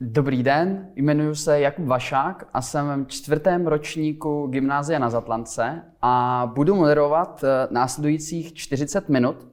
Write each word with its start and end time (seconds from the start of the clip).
Dobrý 0.00 0.42
den, 0.42 0.88
jmenuji 0.96 1.34
se 1.34 1.60
Jakub 1.60 1.86
Vašák 1.86 2.48
a 2.52 2.62
jsem 2.62 3.04
v 3.04 3.08
čtvrtém 3.08 3.66
ročníku 3.66 4.46
Gymnázia 4.46 4.98
na 4.98 5.10
Zatlance 5.10 5.82
a 6.02 6.46
budu 6.54 6.74
moderovat 6.74 7.44
eh, 7.44 7.68
následujících 7.70 8.54
40 8.54 9.08
minut, 9.08 9.48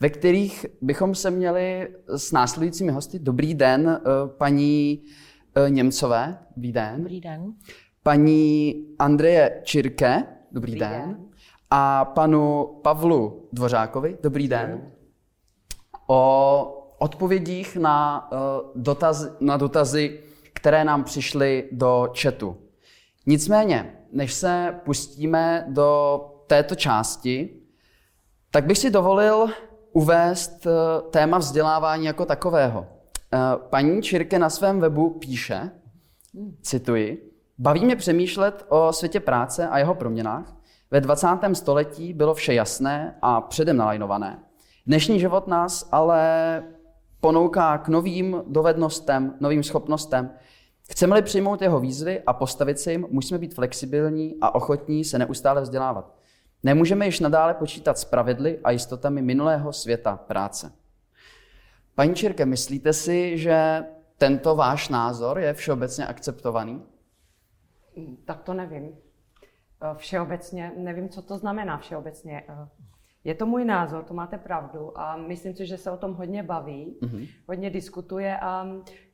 ve 0.00 0.08
kterých 0.08 0.66
bychom 0.80 1.14
se 1.14 1.30
měli 1.30 1.88
s 2.08 2.32
následujícími 2.32 2.92
hosty. 2.92 3.18
Dobrý 3.18 3.54
den, 3.54 3.88
eh, 3.88 4.28
paní 4.38 5.02
eh, 5.54 5.70
Němcové, 5.70 6.38
dobrý 6.56 6.72
den. 6.72 6.96
Dobrý 6.96 7.20
den. 7.20 7.52
Paní 8.02 8.74
Andreje 8.98 9.60
Čirke, 9.64 10.24
dobrý, 10.52 10.72
dobrý 10.72 10.80
den. 10.80 10.90
den. 10.90 11.16
A 11.70 12.04
panu 12.04 12.66
Pavlu 12.82 13.48
Dvořákovi, 13.52 14.18
dobrý 14.22 14.48
den. 14.48 14.92
O 16.06 16.77
odpovědích 16.98 17.76
na, 17.76 18.28
uh, 18.32 18.38
dotaz, 18.74 19.26
na 19.40 19.56
dotazy, 19.56 20.20
které 20.52 20.84
nám 20.84 21.04
přišly 21.04 21.68
do 21.72 22.12
chatu. 22.22 22.56
Nicméně, 23.26 23.94
než 24.12 24.32
se 24.32 24.80
pustíme 24.84 25.64
do 25.68 26.20
této 26.46 26.74
části, 26.74 27.56
tak 28.50 28.66
bych 28.66 28.78
si 28.78 28.90
dovolil 28.90 29.46
uvést 29.92 30.66
uh, 30.66 30.72
téma 31.10 31.38
vzdělávání 31.38 32.04
jako 32.04 32.24
takového. 32.24 32.80
Uh, 32.80 33.62
paní 33.70 34.02
Čirke 34.02 34.38
na 34.38 34.50
svém 34.50 34.80
webu 34.80 35.10
píše, 35.10 35.70
cituji, 36.62 37.28
Baví 37.60 37.84
mě 37.84 37.96
přemýšlet 37.96 38.66
o 38.68 38.92
světě 38.92 39.20
práce 39.20 39.68
a 39.68 39.78
jeho 39.78 39.94
proměnách. 39.94 40.56
Ve 40.90 41.00
20. 41.00 41.26
století 41.52 42.12
bylo 42.12 42.34
vše 42.34 42.54
jasné 42.54 43.18
a 43.22 43.40
předem 43.40 43.76
nalajnované. 43.76 44.38
Dnešní 44.86 45.20
život 45.20 45.46
nás 45.46 45.88
ale 45.92 46.62
ponouká 47.20 47.78
k 47.78 47.88
novým 47.88 48.42
dovednostem, 48.46 49.34
novým 49.40 49.62
schopnostem. 49.62 50.30
Chceme-li 50.90 51.22
přijmout 51.22 51.62
jeho 51.62 51.80
výzvy 51.80 52.22
a 52.26 52.32
postavit 52.32 52.78
se 52.78 52.92
jim, 52.92 53.06
musíme 53.10 53.38
být 53.38 53.54
flexibilní 53.54 54.36
a 54.40 54.54
ochotní 54.54 55.04
se 55.04 55.18
neustále 55.18 55.60
vzdělávat. 55.60 56.14
Nemůžeme 56.62 57.06
již 57.06 57.20
nadále 57.20 57.54
počítat 57.54 57.98
s 57.98 58.04
pravidly 58.04 58.58
a 58.64 58.70
jistotami 58.70 59.22
minulého 59.22 59.72
světa 59.72 60.16
práce. 60.16 60.72
Paní 61.94 62.14
Čirke, 62.14 62.46
myslíte 62.46 62.92
si, 62.92 63.38
že 63.38 63.84
tento 64.18 64.56
váš 64.56 64.88
názor 64.88 65.38
je 65.38 65.54
všeobecně 65.54 66.06
akceptovaný? 66.06 66.82
Tak 68.24 68.42
to 68.42 68.54
nevím. 68.54 68.96
Všeobecně, 69.94 70.72
nevím, 70.76 71.08
co 71.08 71.22
to 71.22 71.38
znamená 71.38 71.78
všeobecně. 71.78 72.42
Je 73.24 73.34
to 73.34 73.46
můj 73.46 73.64
názor, 73.64 74.04
to 74.04 74.14
máte 74.14 74.38
pravdu 74.38 74.98
a 74.98 75.16
myslím 75.16 75.54
si, 75.54 75.66
že 75.66 75.78
se 75.78 75.90
o 75.90 75.96
tom 75.96 76.14
hodně 76.14 76.42
baví, 76.42 76.98
mm-hmm. 77.02 77.28
hodně 77.48 77.70
diskutuje 77.70 78.38
a 78.38 78.66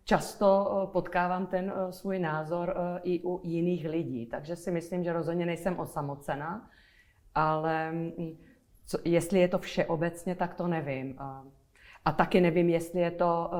často 0.04 0.90
potkávám 0.92 1.46
ten 1.46 1.72
svůj 1.90 2.18
názor 2.18 2.76
i 3.02 3.20
u 3.24 3.40
jiných 3.42 3.88
lidí, 3.88 4.26
takže 4.26 4.56
si 4.56 4.70
myslím, 4.70 5.04
že 5.04 5.12
rozhodně 5.12 5.46
nejsem 5.46 5.78
osamocena, 5.78 6.70
ale 7.34 7.92
mm, 7.92 8.36
co, 8.86 8.98
jestli 9.04 9.38
je 9.38 9.48
to 9.48 9.58
všeobecně, 9.58 10.34
tak 10.34 10.54
to 10.54 10.66
nevím. 10.68 11.14
A, 11.18 12.12
taky 12.12 12.40
nevím, 12.40 12.68
jestli 12.68 13.00
je 13.00 13.10
to 13.10 13.50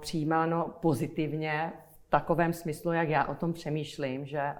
přijímáno 0.00 0.74
pozitivně 0.82 1.72
v 2.06 2.10
takovém 2.10 2.52
smyslu, 2.52 2.92
jak 2.92 3.08
já 3.08 3.26
o 3.26 3.34
tom 3.34 3.52
přemýšlím, 3.52 4.26
že 4.26 4.54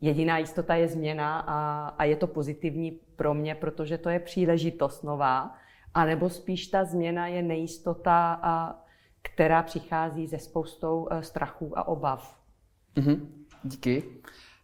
jediná 0.00 0.38
jistota 0.38 0.74
je 0.74 0.88
změna 0.88 1.40
a, 1.46 1.88
a 1.88 2.04
je 2.04 2.16
to 2.16 2.26
pozitivní 2.26 3.00
pro 3.20 3.34
mě, 3.34 3.54
protože 3.54 3.98
to 3.98 4.08
je 4.08 4.18
příležitost 4.18 5.02
nová, 5.04 5.54
anebo 5.94 6.30
spíš 6.30 6.66
ta 6.66 6.84
změna 6.84 7.26
je 7.26 7.42
nejistota, 7.42 8.40
a, 8.42 8.82
která 9.22 9.62
přichází 9.62 10.26
ze 10.26 10.38
spoustou 10.38 11.08
e, 11.10 11.22
strachů 11.22 11.78
a 11.78 11.88
obav. 11.88 12.40
Mm-hmm. 12.96 13.20
Díky. 13.64 14.02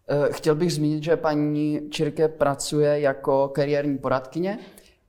E, 0.08 0.32
chtěl 0.32 0.54
bych 0.54 0.72
zmínit, 0.72 1.02
že 1.02 1.16
paní 1.16 1.90
Čirke 1.90 2.28
pracuje 2.28 3.00
jako 3.00 3.48
kariérní 3.48 3.98
poradkyně. 3.98 4.58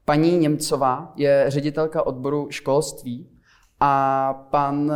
Paní 0.05 0.37
Němcová 0.37 1.13
je 1.15 1.45
ředitelka 1.47 2.07
odboru 2.07 2.47
školství 2.49 3.29
a 3.79 4.33
pan 4.33 4.91
e, 4.91 4.95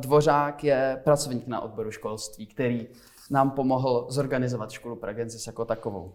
Dvořák 0.00 0.64
je 0.64 1.00
pracovník 1.04 1.46
na 1.46 1.60
odboru 1.60 1.90
školství, 1.90 2.46
který 2.46 2.88
nám 3.30 3.50
pomohl 3.50 4.06
zorganizovat 4.08 4.70
školu 4.70 4.96
Pragensis 4.96 5.46
jako 5.46 5.64
takovou. 5.64 6.14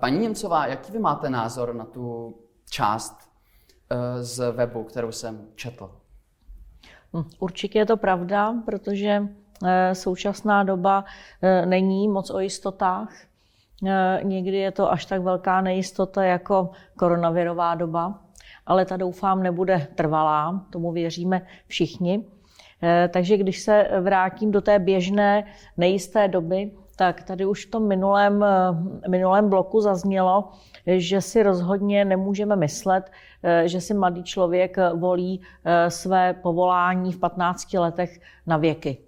Paní 0.00 0.18
Němcová, 0.18 0.66
jaký 0.66 0.92
vy 0.92 0.98
máte 0.98 1.30
názor 1.30 1.74
na 1.74 1.84
tu 1.84 2.34
část 2.70 3.30
e, 3.90 4.22
z 4.22 4.52
webu, 4.52 4.84
kterou 4.84 5.12
jsem 5.12 5.48
četl? 5.54 5.90
Hm, 7.16 7.24
určitě 7.38 7.78
je 7.78 7.86
to 7.86 7.96
pravda, 7.96 8.54
protože 8.64 9.22
e, 9.64 9.94
současná 9.94 10.64
doba 10.64 11.04
není 11.64 12.08
moc 12.08 12.30
o 12.30 12.38
jistotách. 12.38 13.12
Někdy 14.22 14.56
je 14.56 14.70
to 14.72 14.92
až 14.92 15.06
tak 15.06 15.22
velká 15.22 15.60
nejistota 15.60 16.24
jako 16.24 16.70
koronavirová 16.96 17.74
doba, 17.74 18.18
ale 18.66 18.84
ta 18.84 18.96
doufám 18.96 19.42
nebude 19.42 19.88
trvalá, 19.94 20.66
tomu 20.70 20.92
věříme 20.92 21.46
všichni. 21.66 22.24
Eh, 22.82 23.08
takže 23.12 23.36
když 23.36 23.60
se 23.60 23.88
vrátím 24.00 24.50
do 24.50 24.60
té 24.60 24.78
běžné 24.78 25.44
nejisté 25.76 26.28
doby, 26.28 26.70
tak 26.96 27.22
tady 27.22 27.46
už 27.46 27.66
v 27.66 27.70
tom 27.70 27.88
minulém, 27.88 28.44
eh, 28.44 29.08
minulém 29.08 29.48
bloku 29.48 29.80
zaznělo, 29.80 30.48
že 30.86 31.20
si 31.20 31.42
rozhodně 31.42 32.04
nemůžeme 32.04 32.56
myslet, 32.56 33.10
eh, 33.42 33.68
že 33.68 33.80
si 33.80 33.94
mladý 33.94 34.22
člověk 34.22 34.76
volí 34.94 35.40
své 35.88 36.34
povolání 36.34 37.12
v 37.12 37.18
15 37.18 37.78
letech 37.78 38.20
na 38.46 38.56
věky. 38.56 38.98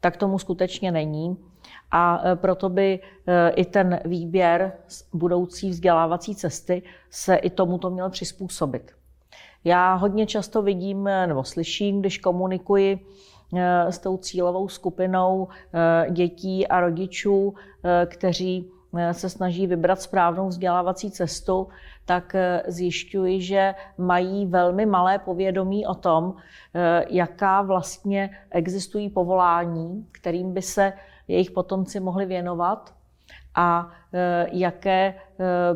Tak 0.00 0.16
tomu 0.16 0.38
skutečně 0.38 0.92
není. 0.92 1.36
A 1.90 2.22
proto 2.34 2.68
by 2.68 3.00
i 3.54 3.64
ten 3.64 4.00
výběr 4.04 4.72
budoucí 5.12 5.70
vzdělávací 5.70 6.34
cesty 6.34 6.82
se 7.10 7.36
i 7.36 7.50
tomuto 7.50 7.90
měl 7.90 8.10
přizpůsobit. 8.10 8.92
Já 9.64 9.94
hodně 9.94 10.26
často 10.26 10.62
vidím 10.62 11.04
nebo 11.04 11.44
slyším, 11.44 12.00
když 12.00 12.18
komunikuji 12.18 12.98
eh, 12.98 13.33
s 13.88 13.98
tou 13.98 14.16
cílovou 14.16 14.68
skupinou 14.68 15.48
eh, 15.48 16.10
dětí 16.10 16.68
a 16.68 16.80
rodičů, 16.80 17.54
eh, 17.84 18.06
kteří 18.06 18.70
se 19.12 19.28
snaží 19.28 19.66
vybrat 19.66 20.00
správnou 20.00 20.48
vzdělávací 20.48 21.10
cestu, 21.10 21.68
tak 22.04 22.36
zjišťuji, 22.66 23.40
že 23.42 23.74
mají 23.98 24.46
velmi 24.46 24.86
malé 24.86 25.18
povědomí 25.18 25.86
o 25.86 25.94
tom, 25.94 26.34
jaká 27.10 27.62
vlastně 27.62 28.30
existují 28.50 29.10
povolání, 29.10 30.06
kterým 30.12 30.54
by 30.54 30.62
se 30.62 30.92
jejich 31.28 31.50
potomci 31.50 32.00
mohli 32.00 32.26
věnovat 32.26 32.94
a 33.54 33.90
jaké 34.52 35.14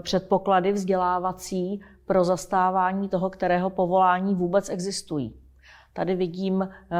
předpoklady 0.02 0.72
vzdělávací 0.72 1.80
pro 2.06 2.24
zastávání 2.24 3.08
toho, 3.08 3.30
kterého 3.30 3.70
povolání 3.70 4.34
vůbec 4.34 4.68
existují. 4.68 5.34
Tady 5.98 6.14
vidím 6.14 6.62
eh, 6.62 6.96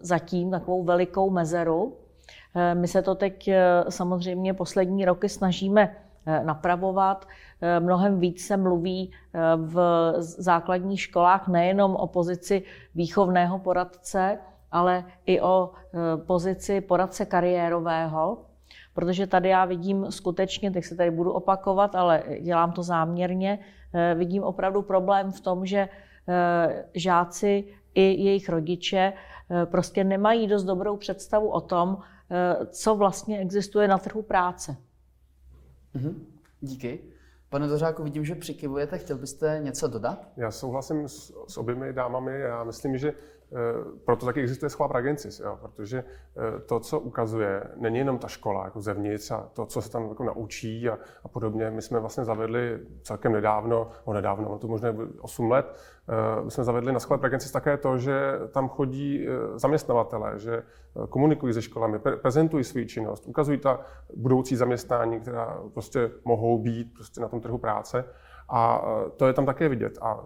zatím 0.00 0.50
takovou 0.50 0.84
velikou 0.84 1.30
mezeru. 1.30 1.96
Eh, 2.54 2.74
my 2.74 2.88
se 2.88 3.02
to 3.02 3.14
teď 3.14 3.48
eh, 3.48 3.84
samozřejmě 3.88 4.54
poslední 4.54 5.04
roky 5.04 5.28
snažíme 5.28 5.96
napravovat. 6.42 7.28
Mnohem 7.78 8.20
víc 8.20 8.46
se 8.46 8.56
mluví 8.56 9.12
v 9.56 9.78
základních 10.18 11.00
školách 11.00 11.48
nejenom 11.48 11.96
o 11.96 12.06
pozici 12.06 12.62
výchovného 12.94 13.58
poradce, 13.58 14.38
ale 14.72 15.04
i 15.26 15.40
o 15.40 15.70
pozici 16.26 16.80
poradce 16.80 17.26
kariérového, 17.26 18.38
protože 18.94 19.26
tady 19.26 19.48
já 19.48 19.64
vidím 19.64 20.06
skutečně, 20.10 20.70
teď 20.70 20.84
se 20.84 20.96
tady 20.96 21.10
budu 21.10 21.32
opakovat, 21.32 21.94
ale 21.94 22.22
dělám 22.40 22.72
to 22.72 22.82
záměrně, 22.82 23.58
vidím 24.14 24.42
opravdu 24.42 24.82
problém 24.82 25.32
v 25.32 25.40
tom, 25.40 25.66
že 25.66 25.88
žáci 26.94 27.64
i 27.94 28.02
jejich 28.02 28.48
rodiče 28.48 29.12
eh, 29.50 29.66
prostě 29.66 30.04
nemají 30.04 30.46
dost 30.46 30.64
dobrou 30.64 30.96
představu 30.96 31.48
o 31.48 31.60
tom, 31.60 31.98
co 32.70 32.94
vlastně 32.94 33.38
existuje 33.38 33.88
na 33.88 33.98
trhu 33.98 34.22
práce. 34.22 34.76
Mhm. 35.94 36.26
Díky. 36.60 37.00
Pane 37.48 37.66
Dořáku, 37.66 38.02
vidím, 38.02 38.24
že 38.24 38.34
přikivujete. 38.34 38.98
Chtěl 38.98 39.18
byste 39.18 39.60
něco 39.62 39.88
dodat? 39.88 40.28
Já 40.36 40.50
souhlasím 40.50 41.08
s, 41.08 41.32
s 41.48 41.56
oběmi 41.56 41.92
dámami. 41.92 42.40
Já 42.40 42.64
myslím, 42.64 42.98
že 42.98 43.12
Eh, 43.12 43.35
proto 44.04 44.26
taky 44.26 44.40
existuje 44.40 44.70
Schola 44.70 44.88
Pragensis, 44.88 45.40
jo, 45.40 45.58
protože 45.60 45.98
eh, 45.98 46.60
to, 46.60 46.80
co 46.80 47.00
ukazuje, 47.00 47.62
není 47.76 47.98
jenom 47.98 48.18
ta 48.18 48.28
škola 48.28 48.64
jako 48.64 48.80
zevnitř 48.80 49.30
a 49.30 49.48
to, 49.52 49.66
co 49.66 49.82
se 49.82 49.90
tam 49.90 50.08
jako 50.08 50.24
naučí 50.24 50.88
a, 50.88 50.98
a 51.24 51.28
podobně. 51.28 51.70
My 51.70 51.82
jsme 51.82 52.00
vlastně 52.00 52.24
zavedli 52.24 52.78
celkem 53.02 53.32
nedávno, 53.32 53.88
o 54.04 54.12
nedávno, 54.12 54.48
no 54.48 54.58
to 54.58 54.68
možná 54.68 54.88
8 55.20 55.50
let, 55.50 55.76
eh, 56.08 56.44
my 56.44 56.50
jsme 56.50 56.64
zavedli 56.64 56.92
na 56.92 57.00
Schole 57.00 57.18
Pragensis 57.18 57.52
také 57.52 57.76
to, 57.76 57.98
že 57.98 58.32
tam 58.52 58.68
chodí 58.68 59.26
zaměstnavatele, 59.54 60.38
že 60.38 60.62
komunikují 61.08 61.54
se 61.54 61.62
školami, 61.62 61.98
prezentují 61.98 62.64
svou 62.64 62.84
činnost, 62.84 63.26
ukazují 63.26 63.58
ta 63.58 63.80
budoucí 64.16 64.56
zaměstnání, 64.56 65.20
která 65.20 65.60
prostě 65.74 66.10
mohou 66.24 66.58
být 66.58 66.94
prostě 66.94 67.20
na 67.20 67.28
tom 67.28 67.40
trhu 67.40 67.58
práce 67.58 68.04
A 68.48 68.84
to 69.16 69.26
je 69.26 69.32
tam 69.32 69.46
také 69.46 69.68
vidět. 69.68 69.98
A 70.00 70.20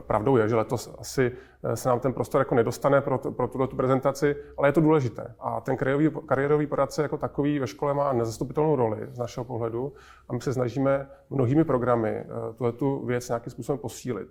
pravdou 0.00 0.36
je, 0.36 0.48
že 0.48 0.56
letos 0.56 0.94
asi 0.98 1.32
se 1.74 1.88
nám 1.88 2.00
ten 2.00 2.12
prostor 2.12 2.40
jako 2.40 2.54
nedostane 2.54 3.00
pro, 3.00 3.18
pro 3.18 3.48
tuto 3.48 3.76
prezentaci, 3.76 4.36
ale 4.58 4.68
je 4.68 4.72
to 4.72 4.80
důležité. 4.80 5.34
A 5.40 5.60
ten 5.60 5.76
kariérový, 5.76 6.10
kariérový 6.26 6.66
poradce 6.66 7.02
jako 7.02 7.16
takový 7.16 7.58
ve 7.58 7.66
škole 7.66 7.94
má 7.94 8.12
nezastupitelnou 8.12 8.76
roli 8.76 8.98
z 9.12 9.18
našeho 9.18 9.44
pohledu 9.44 9.92
a 10.28 10.32
my 10.32 10.40
se 10.40 10.52
snažíme 10.52 11.08
mnohými 11.30 11.64
programy 11.64 12.24
tuto 12.56 12.98
věc 12.98 13.28
nějakým 13.28 13.50
způsobem 13.50 13.78
posílit. 13.78 14.28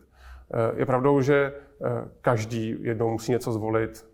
Je 0.76 0.86
pravdou, 0.86 1.22
že 1.22 1.54
každý 2.22 2.78
jednou 2.82 3.10
musí 3.10 3.32
něco 3.32 3.52
zvolit, 3.52 4.06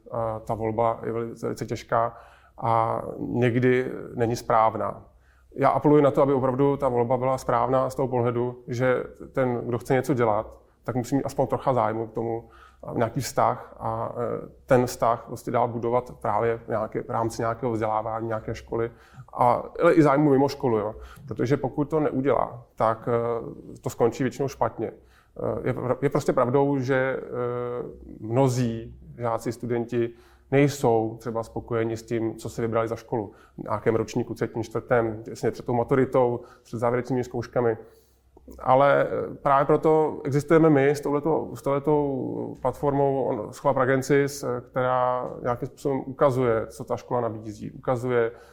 ta 0.45 0.53
volba 0.53 0.99
je 1.05 1.11
velice 1.11 1.65
těžká 1.65 2.17
a 2.57 3.01
někdy 3.19 3.91
není 4.15 4.35
správná. 4.35 5.05
Já 5.55 5.69
apeluji 5.69 6.03
na 6.03 6.11
to, 6.11 6.21
aby 6.21 6.33
opravdu 6.33 6.77
ta 6.77 6.89
volba 6.89 7.17
byla 7.17 7.37
správná 7.37 7.89
z 7.89 7.95
toho 7.95 8.07
pohledu, 8.07 8.63
že 8.67 9.03
ten, 9.31 9.61
kdo 9.65 9.77
chce 9.77 9.93
něco 9.93 10.13
dělat, 10.13 10.57
tak 10.83 10.95
musí 10.95 11.15
mít 11.15 11.23
aspoň 11.23 11.47
trocha 11.47 11.73
zájmu 11.73 12.07
k 12.07 12.13
tomu, 12.13 12.49
nějaký 12.93 13.19
vztah 13.19 13.75
a 13.79 14.15
e, 14.17 14.47
ten 14.65 14.85
vztah 14.85 15.23
prostě 15.27 15.51
dál 15.51 15.67
budovat 15.67 16.11
právě 16.21 16.57
v, 16.57 16.67
nějaké, 16.67 17.03
v 17.03 17.09
rámci 17.09 17.41
nějakého 17.41 17.71
vzdělávání, 17.71 18.27
nějaké 18.27 18.55
školy, 18.55 18.91
a, 19.33 19.63
ale 19.81 19.93
i 19.93 20.03
zájmu 20.03 20.29
mimo 20.29 20.49
školu. 20.49 20.77
Jo. 20.77 20.95
Protože 21.27 21.57
pokud 21.57 21.89
to 21.89 21.99
neudělá, 21.99 22.63
tak 22.75 23.07
e, 23.07 23.11
to 23.81 23.89
skončí 23.89 24.23
většinou 24.23 24.47
špatně. 24.47 24.87
E, 24.87 25.67
je, 25.67 25.75
je 26.01 26.09
prostě 26.09 26.33
pravdou, 26.33 26.79
že 26.79 27.19
mnozí 28.19 28.95
žáci, 29.17 29.51
studenti 29.51 30.09
nejsou 30.53 31.17
třeba 31.19 31.43
spokojeni 31.43 31.97
s 31.97 32.03
tím, 32.03 32.35
co 32.35 32.49
si 32.49 32.61
vybrali 32.61 32.87
za 32.87 32.95
školu. 32.95 33.31
V 33.57 33.63
nějakém 33.63 33.95
ročníku, 33.95 34.33
třetím, 34.33 34.63
čtvrtém, 34.63 35.23
těsně 35.23 35.51
před 35.51 35.65
tou 35.65 35.73
maturitou, 35.73 36.39
před 36.63 36.77
závěrečnými 36.79 37.23
zkouškami. 37.23 37.77
Ale 38.59 39.07
právě 39.41 39.65
proto 39.65 40.21
existujeme 40.23 40.69
my 40.69 40.89
s 40.89 41.01
touhletou, 41.01 41.55
s 41.55 41.61
touhletou 41.61 42.57
platformou 42.61 43.47
Schola 43.51 43.73
Pragensis, 43.73 44.45
která 44.69 45.29
nějakým 45.41 45.67
způsobem 45.67 46.01
ukazuje, 46.05 46.67
co 46.67 46.83
ta 46.83 46.97
škola 46.97 47.21
nabízí. 47.21 47.71
Ukazuje 47.71 48.31
Eh, 48.31 48.52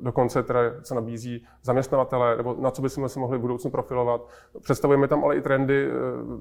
dokonce 0.00 0.42
teda, 0.42 0.60
co 0.82 0.94
nabízí 0.94 1.46
zaměstnavatele, 1.62 2.36
nebo 2.36 2.56
na 2.60 2.70
co 2.70 2.82
bychom 2.82 3.08
se 3.08 3.18
mohli 3.18 3.38
v 3.38 3.40
budoucnu 3.40 3.70
profilovat. 3.70 4.28
Představujeme 4.60 5.08
tam 5.08 5.24
ale 5.24 5.36
i 5.36 5.40
trendy 5.40 5.88
eh, 5.88 5.92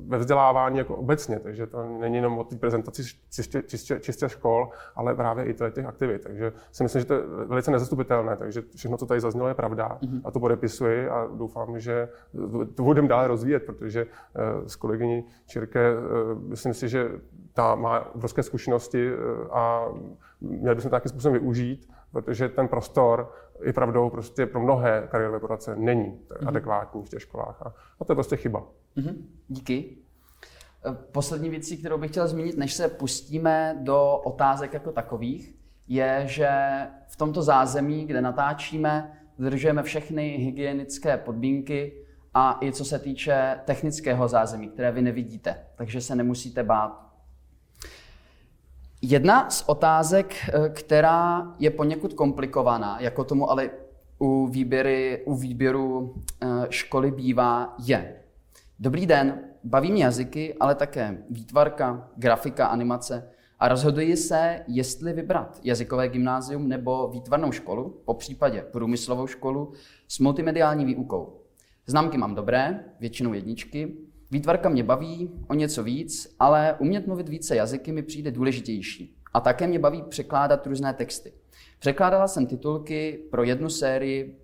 ve 0.08 0.18
vzdělávání 0.18 0.78
jako 0.78 0.96
obecně, 0.96 1.40
takže 1.40 1.68
to 1.68 1.84
není 2.00 2.16
jenom 2.16 2.38
o 2.38 2.44
té 2.44 2.56
prezentaci 2.56 3.04
čistě, 3.32 3.64
čistě, 3.68 4.00
čistě 4.00 4.30
škol, 4.30 4.70
ale 4.96 5.16
právě 5.16 5.46
i 5.46 5.54
těch 5.72 5.86
aktivit. 5.86 6.24
Takže 6.24 6.54
si 6.72 6.84
myslím, 6.84 7.00
že 7.00 7.08
to 7.08 7.14
je 7.14 7.20
velice 7.46 7.72
nezastupitelné, 7.72 8.38
takže 8.38 8.62
všechno, 8.76 8.98
co 8.98 9.06
tady 9.06 9.20
zaznělo, 9.20 9.48
je 9.48 9.54
pravda 9.54 9.98
mm-hmm. 10.02 10.22
a 10.24 10.32
to 10.32 10.40
podepisuji 10.40 11.10
a 11.10 11.28
doufám, 11.38 11.80
že 11.80 12.10
to 12.76 12.84
budeme 12.84 13.08
dále 13.08 13.28
rozvíjet, 13.28 13.64
protože 13.66 14.02
eh, 14.36 14.70
s 14.70 14.76
kolegyní 14.76 15.26
Čirke 15.48 15.94
myslím 16.38 16.74
si, 16.74 16.90
že 16.90 17.12
ta 17.54 17.76
má 17.76 18.16
obrovské 18.16 18.44
zkušenosti 18.44 19.12
a 19.52 19.86
měli 20.42 20.76
bychom 20.76 20.90
to 20.90 20.96
nějakým 20.96 21.10
způsobem 21.10 21.34
využít 21.34 21.88
protože 22.16 22.50
ten 22.50 22.68
prostor 22.68 23.32
je 23.64 23.74
pravdou 23.74 24.10
prostě 24.10 24.46
pro 24.46 24.60
mnohé 24.60 25.08
kariérové 25.12 25.40
poradce 25.40 25.76
není 25.76 26.06
mm-hmm. 26.06 26.48
adekvátní 26.48 27.04
v 27.04 27.10
těch 27.10 27.22
školách. 27.22 27.62
A, 27.62 27.74
a 28.00 28.06
to 28.06 28.12
je 28.12 28.16
prostě 28.16 28.36
chyba. 28.36 28.64
Mm-hmm. 28.98 29.16
Díky. 29.48 29.98
E, 30.86 30.94
poslední 31.12 31.50
věcí, 31.50 31.78
kterou 31.78 31.98
bych 31.98 32.12
chtěl 32.12 32.28
zmínit, 32.28 32.58
než 32.58 32.74
se 32.74 32.88
pustíme 32.88 33.78
do 33.82 34.22
otázek 34.24 34.74
jako 34.74 34.92
takových, 34.92 35.56
je, 35.88 36.24
že 36.26 36.50
v 37.08 37.16
tomto 37.16 37.42
zázemí, 37.42 38.06
kde 38.06 38.22
natáčíme, 38.22 39.20
dodržujeme 39.40 39.84
všechny 39.84 40.28
hygienické 40.28 41.18
podmínky 41.18 42.06
a 42.34 42.60
i 42.62 42.72
co 42.72 42.86
se 42.86 43.00
týče 43.00 43.60
technického 43.66 44.28
zázemí, 44.28 44.70
které 44.70 44.92
vy 44.92 45.02
nevidíte, 45.02 45.66
takže 45.76 46.02
se 46.02 46.16
nemusíte 46.16 46.64
bát. 46.64 47.05
Jedna 49.08 49.50
z 49.50 49.64
otázek, 49.68 50.36
eh, 50.36 50.70
která 50.70 51.54
je 51.60 51.70
poněkud 51.70 52.14
komplikovaná, 52.14 52.98
jako 53.00 53.24
tomu 53.24 53.52
ale 53.52 53.70
u, 54.20 54.48
výběry, 54.48 55.24
u 55.26 55.36
výběru 55.36 56.16
eh, 56.42 56.48
školy 56.70 57.12
bývá, 57.12 57.76
je. 57.86 58.16
Dobrý 58.80 59.06
den, 59.06 59.40
baví 59.64 59.92
mě 59.92 60.04
jazyky, 60.04 60.54
ale 60.60 60.76
také 60.76 61.18
výtvarka, 61.30 62.10
grafika, 62.16 62.68
animace. 62.68 63.30
A 63.60 63.68
rozhoduji 63.68 64.18
se, 64.18 64.64
jestli 64.68 65.14
vybrat 65.14 65.60
jazykové 65.64 66.10
gymnázium 66.10 66.68
nebo 66.68 67.08
výtvarnou 67.08 67.52
školu, 67.52 68.02
po 68.06 68.14
případě 68.14 68.62
průmyslovou 68.72 69.28
školu 69.28 69.74
s 70.08 70.20
multimediální 70.20 70.86
výukou. 70.86 71.42
Známky 71.88 72.18
mám 72.18 72.36
dobré, 72.36 72.84
většinou 73.00 73.34
jedničky, 73.34 73.98
Výtvarka 74.32 74.70
mě 74.70 74.84
baví 74.84 75.32
o 75.48 75.54
něco 75.54 75.84
víc, 75.84 76.36
ale 76.40 76.76
umět 76.80 77.08
mluvit 77.08 77.30
více 77.30 77.56
jazyky 77.56 77.92
mi 77.92 78.04
přijde 78.04 78.32
důležitější. 78.32 79.18
A 79.34 79.40
také 79.40 79.68
mě 79.68 79.80
baví 79.80 80.04
překládat 80.10 80.68
různé 80.68 80.94
texty. 80.94 81.34
Překládala 81.80 82.28
jsem 82.28 82.48
titulky 82.48 83.20
pro 83.32 83.44
jednu 83.44 83.70
sérii 83.70 84.40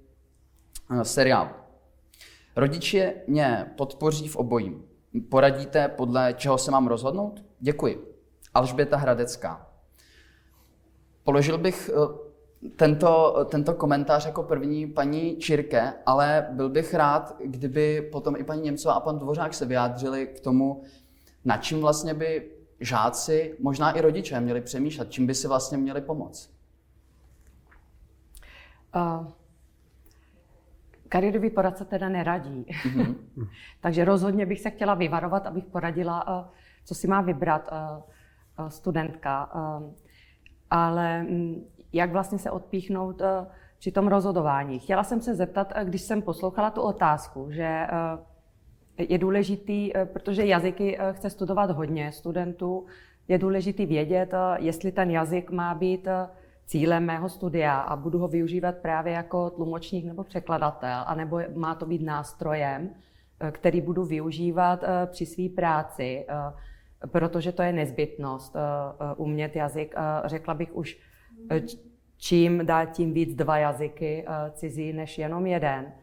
uh, 0.92 1.01
seriálu. 1.01 1.50
Rodiče 2.56 3.13
mě 3.28 3.72
podpoří 3.78 4.28
v 4.28 4.36
obojím. 4.36 4.83
Poradíte, 5.30 5.88
podle 5.88 6.34
čeho 6.34 6.57
se 6.57 6.72
mám 6.72 6.88
rozhodnout? 6.88 7.45
Děkuji. 7.60 8.16
Alžběta 8.54 8.98
Hradecká. 8.98 9.69
Položil 11.24 11.57
bych 11.57 11.89
uh, 11.94 12.31
tento, 12.75 13.46
tento 13.50 13.74
komentář 13.74 14.25
jako 14.25 14.44
první 14.44 14.88
paní 14.88 15.38
Čirke, 15.38 15.94
ale 16.06 16.48
byl 16.52 16.69
bych 16.69 16.94
rád, 16.94 17.36
kdyby 17.46 18.10
potom 18.12 18.36
i 18.36 18.44
paní 18.44 18.62
Němcová 18.62 18.94
a 18.94 19.00
pan 19.00 19.19
Dvořák 19.19 19.54
se 19.54 19.66
vyjádřili 19.66 20.28
k 20.28 20.40
tomu, 20.40 20.84
na 21.46 21.58
čím 21.58 21.81
vlastně 21.81 22.13
by 22.13 22.52
žáci, 22.80 23.58
možná 23.60 23.92
i 23.92 24.02
rodiče 24.02 24.40
měli 24.40 24.62
přemýšlet, 24.62 25.12
čím 25.12 25.28
by 25.28 25.36
si 25.36 25.48
vlastně 25.48 25.78
měli 25.78 26.02
pomoct. 26.02 26.50
Uh, 28.96 29.28
kariérový 31.10 31.50
poradce 31.50 31.86
teda 31.86 32.10
neradí. 32.10 32.66
Mm-hmm. 32.66 33.16
Takže 33.81 34.06
rozhodně 34.06 34.46
bych 34.46 34.62
se 34.62 34.69
chtěla 34.69 34.94
vyvarovat, 34.94 35.46
abych 35.46 35.66
poradila, 35.66 36.40
uh, 36.40 36.46
co 36.86 36.96
si 36.96 37.08
má 37.08 37.22
vybrat 37.22 37.69
uh, 37.72 38.68
studentka. 38.69 39.50
Ale 40.69 41.25
um, 41.30 41.66
jak 41.93 42.11
vlastně 42.11 42.38
se 42.38 42.51
odpíchnout 42.51 43.21
eh, 43.21 43.45
při 43.79 43.91
tom 43.91 44.07
rozhodování. 44.07 44.79
Chtěla 44.79 45.03
jsem 45.03 45.21
se 45.21 45.35
zeptat, 45.35 45.73
eh, 45.75 45.85
když 45.85 46.01
jsem 46.01 46.21
poslouchala 46.21 46.69
tu 46.69 46.81
otázku, 46.81 47.51
že 47.51 47.63
eh, 47.63 47.88
je 48.97 49.17
důležitý, 49.17 49.91
protože 50.13 50.45
jazyky 50.45 50.97
chce 51.11 51.29
studovat 51.29 51.71
hodně 51.71 52.11
studentů, 52.11 52.85
je 53.27 53.38
důležitý 53.38 53.85
vědět, 53.85 54.33
jestli 54.57 54.91
ten 54.91 55.11
jazyk 55.11 55.51
má 55.51 55.75
být 55.75 56.07
cílem 56.65 57.05
mého 57.05 57.29
studia 57.29 57.79
a 57.79 57.95
budu 57.95 58.19
ho 58.19 58.27
využívat 58.27 58.77
právě 58.77 59.13
jako 59.13 59.50
tlumočník 59.50 60.05
nebo 60.05 60.24
překladatel, 60.24 61.03
anebo 61.05 61.39
má 61.55 61.75
to 61.75 61.86
být 61.86 62.01
nástrojem, 62.01 62.89
který 63.51 63.81
budu 63.81 64.05
využívat 64.05 64.83
při 65.05 65.25
své 65.25 65.50
práci, 65.50 66.25
protože 67.12 67.51
to 67.51 67.62
je 67.62 67.74
nezbytnost 67.74 68.55
umět 69.17 69.55
jazyk, 69.55 69.95
řekla 70.25 70.53
bych 70.53 70.75
už 70.75 71.11
čím 72.21 72.65
dál 72.65 72.86
tím 72.86 73.13
víc 73.13 73.36
dva 73.36 73.57
jazyky 73.57 74.25
eh, 74.27 74.51
cizí 74.51 74.93
než 74.93 75.17
jenom 75.17 75.45
jeden. 75.45 75.93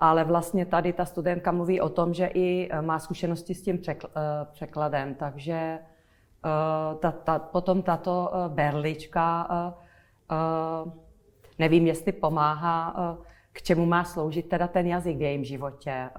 Ale 0.00 0.24
vlastně 0.24 0.66
tady 0.66 0.92
ta 0.92 1.04
studentka 1.04 1.52
mluví 1.52 1.80
o 1.80 1.88
tom, 1.88 2.14
že 2.14 2.26
i 2.26 2.68
eh, 2.70 2.82
má 2.82 2.98
zkušenosti 2.98 3.54
s 3.54 3.62
tím 3.62 3.78
překladem, 4.52 5.14
takže 5.14 5.78
ta, 7.00 7.12
ta, 7.12 7.38
potom 7.38 7.82
tato 7.82 8.30
berlička, 8.48 9.48
nevím, 11.58 11.86
jestli 11.86 12.12
pomáhá, 12.12 12.94
k 13.52 13.62
čemu 13.62 13.86
má 13.86 14.04
sloužit 14.04 14.48
teda 14.48 14.68
ten 14.68 14.86
jazyk 14.86 15.16
v 15.16 15.22
jejím 15.22 15.44
životě. 15.44 16.10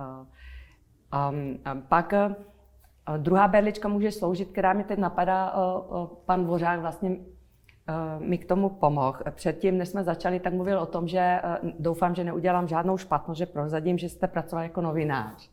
Pak 1.88 2.14
druhá 3.18 3.48
berlička 3.48 3.88
může 3.88 4.12
sloužit, 4.12 4.52
která 4.52 4.74
mi 4.74 4.84
teď 4.84 5.00
napadá, 5.00 5.54
pan 6.26 6.44
Dvořák 6.44 6.80
vlastně 6.80 7.18
Eh, 7.18 7.37
mi 8.20 8.38
k 8.38 8.48
tomu 8.48 8.70
pomohl. 8.70 9.20
Předtím, 9.32 9.78
než 9.78 9.90
jsme 9.90 10.04
začali, 10.04 10.40
tak 10.40 10.54
mluvil 10.54 10.80
o 10.80 10.86
tom, 10.86 11.08
že 11.08 11.20
eh, 11.20 11.58
doufám, 11.80 12.16
že 12.16 12.24
neudělám 12.24 12.68
žádnou 12.68 12.98
špatnost, 12.98 13.38
že 13.38 13.46
prozadím, 13.46 13.98
že 13.98 14.10
jste 14.10 14.28
pracoval 14.28 14.64
jako 14.64 14.82
novinář. 14.82 15.50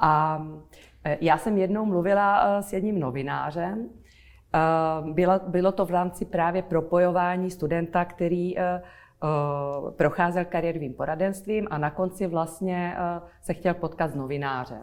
A 0.00 0.42
eh, 1.04 1.18
já 1.20 1.38
jsem 1.38 1.58
jednou 1.58 1.84
mluvila 1.84 2.62
s 2.62 2.72
jedním 2.72 3.00
novinářem. 3.00 3.88
Bylo, 5.12 5.40
bylo 5.46 5.72
to 5.72 5.86
v 5.86 5.90
rámci 5.90 6.24
právě 6.24 6.62
propojování 6.62 7.50
studenta, 7.50 8.04
který 8.04 8.56
procházel 9.96 10.44
kariérovým 10.44 10.94
poradenstvím 10.94 11.68
a 11.70 11.78
na 11.78 11.90
konci 11.90 12.26
vlastně 12.26 12.96
se 13.42 13.54
chtěl 13.54 13.74
potkat 13.74 14.10
s 14.10 14.14
novinářem. 14.14 14.82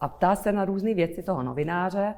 A 0.00 0.08
ptá 0.08 0.34
se 0.36 0.52
na 0.52 0.64
různé 0.64 0.94
věci 0.94 1.22
toho 1.22 1.42
novináře 1.42 2.14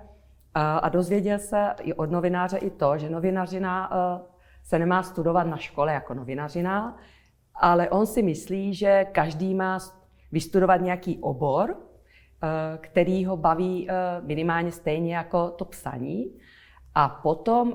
a 0.54 0.88
dozvěděl 0.88 1.38
se 1.38 1.74
i 1.82 1.94
od 1.94 2.10
novináře 2.10 2.56
i 2.56 2.70
to, 2.70 2.98
že 2.98 3.10
novinařina 3.10 3.90
e, 3.92 4.20
se 4.62 4.78
nemá 4.78 5.02
studovat 5.02 5.46
na 5.46 5.56
škole 5.56 5.92
jako 5.92 6.14
novinařina, 6.14 6.96
ale 7.54 7.90
on 7.90 8.06
si 8.06 8.22
myslí, 8.22 8.74
že 8.74 9.06
každý 9.12 9.54
má 9.54 9.78
vystudovat 10.32 10.80
nějaký 10.80 11.18
obor, 11.18 11.76
který 12.80 13.24
ho 13.24 13.36
baví 13.36 13.88
minimálně 14.20 14.72
stejně 14.72 15.16
jako 15.16 15.50
to 15.50 15.64
psaní. 15.64 16.38
A 16.94 17.08
potom 17.08 17.74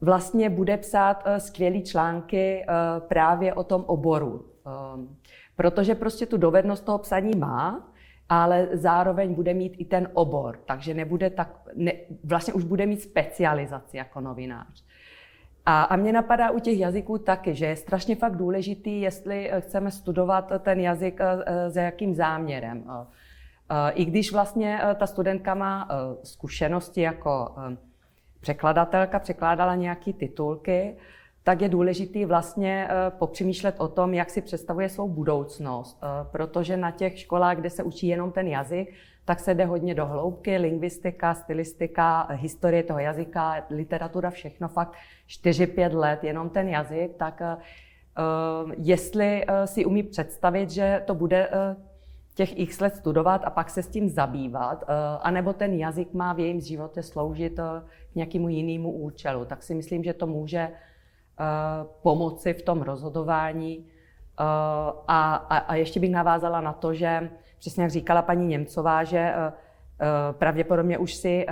vlastně 0.00 0.50
bude 0.50 0.76
psát 0.76 1.24
skvělé 1.38 1.80
články 1.80 2.66
právě 2.98 3.54
o 3.54 3.64
tom 3.64 3.84
oboru. 3.86 4.44
Protože 5.56 5.94
prostě 5.94 6.26
tu 6.26 6.36
dovednost 6.36 6.84
toho 6.84 6.98
psaní 6.98 7.38
má, 7.38 7.93
ale 8.28 8.68
zároveň 8.72 9.34
bude 9.34 9.54
mít 9.54 9.74
i 9.78 9.84
ten 9.84 10.08
obor, 10.12 10.58
takže 10.64 10.94
nebude 10.94 11.30
tak, 11.30 11.48
ne, 11.74 11.92
vlastně 12.24 12.54
už 12.54 12.64
bude 12.64 12.86
mít 12.86 13.02
specializaci 13.02 13.96
jako 13.96 14.20
novinář. 14.20 14.84
A, 15.66 15.82
a 15.82 15.96
mě 15.96 16.12
napadá 16.12 16.50
u 16.50 16.58
těch 16.58 16.78
jazyků 16.78 17.18
taky, 17.18 17.54
že 17.54 17.66
je 17.66 17.76
strašně 17.76 18.16
fakt 18.16 18.36
důležitý, 18.36 19.00
jestli 19.00 19.52
eh, 19.52 19.60
chceme 19.60 19.90
studovat 19.90 20.52
ten 20.58 20.80
jazyk 20.80 21.20
eh, 21.20 21.70
za 21.70 21.80
jakým 21.80 22.14
záměrem. 22.14 22.84
Eh, 22.90 23.90
I 23.92 24.04
když 24.04 24.32
vlastně 24.32 24.80
ta 24.96 25.06
studentka 25.06 25.54
má 25.54 25.88
zkušenosti 26.22 27.00
jako 27.00 27.54
překladatelka, 28.40 29.18
překládala 29.18 29.74
nějaké 29.74 30.12
titulky, 30.12 30.96
tak 31.44 31.60
je 31.60 31.68
důležitý 31.68 32.24
vlastně 32.24 32.88
eh, 32.90 33.10
popřemýšlet 33.10 33.74
o 33.78 33.88
tom, 33.88 34.14
jak 34.14 34.30
si 34.30 34.42
představuje 34.42 34.88
svou 34.88 35.08
budoucnost, 35.08 35.98
eh, 36.02 36.06
protože 36.32 36.76
na 36.76 36.90
těch 36.90 37.18
školách, 37.18 37.56
kde 37.56 37.70
se 37.70 37.82
učí 37.82 38.06
jenom 38.06 38.32
ten 38.32 38.48
jazyk, 38.48 38.94
tak 39.24 39.40
se 39.40 39.54
jde 39.54 39.64
hodně 39.64 39.94
do 39.94 40.06
hloubky, 40.06 40.56
lingvistika, 40.56 41.34
stylistika, 41.34 42.28
historie 42.30 42.82
toho 42.82 42.98
jazyka, 42.98 43.64
literatura, 43.70 44.30
všechno 44.30 44.68
fakt 44.68 44.92
4-5 45.28 45.94
let, 45.94 46.24
jenom 46.24 46.50
ten 46.50 46.68
jazyk, 46.68 47.16
tak 47.16 47.40
eh, 47.42 47.56
jestli 48.76 49.44
si 49.64 49.84
umí 49.84 50.02
představit, 50.02 50.70
že 50.70 51.02
to 51.06 51.14
bude 51.14 51.48
těch 52.34 52.58
x 52.58 52.80
let 52.80 52.96
studovat 52.96 53.42
a 53.44 53.50
pak 53.50 53.70
se 53.70 53.82
s 53.82 53.88
tím 53.88 54.08
zabývat, 54.08 54.84
anebo 55.22 55.52
ten 55.52 55.72
jazyk 55.72 56.14
má 56.14 56.32
v 56.32 56.38
jejím 56.38 56.60
životě 56.60 57.02
sloužit 57.02 57.56
k 58.12 58.14
nějakému 58.14 58.48
jinému 58.48 58.92
účelu, 58.92 59.44
tak 59.44 59.62
si 59.62 59.74
myslím, 59.74 60.04
že 60.04 60.12
to 60.12 60.26
může 60.26 60.68
pomoci 62.02 62.54
v 62.54 62.62
tom 62.62 62.82
rozhodování. 62.82 63.86
Eh, 64.40 64.44
a, 65.08 65.34
a, 65.34 65.56
a 65.58 65.74
ještě 65.74 66.00
bych 66.00 66.10
navázala 66.10 66.60
na 66.60 66.72
to, 66.72 66.94
že 66.94 67.30
přesně 67.58 67.82
jak 67.82 67.90
říkala 67.90 68.22
paní 68.22 68.46
Němcová, 68.46 69.04
že 69.04 69.18
eh, 69.18 69.52
pravděpodobně 70.32 70.98
už 70.98 71.14
si 71.14 71.46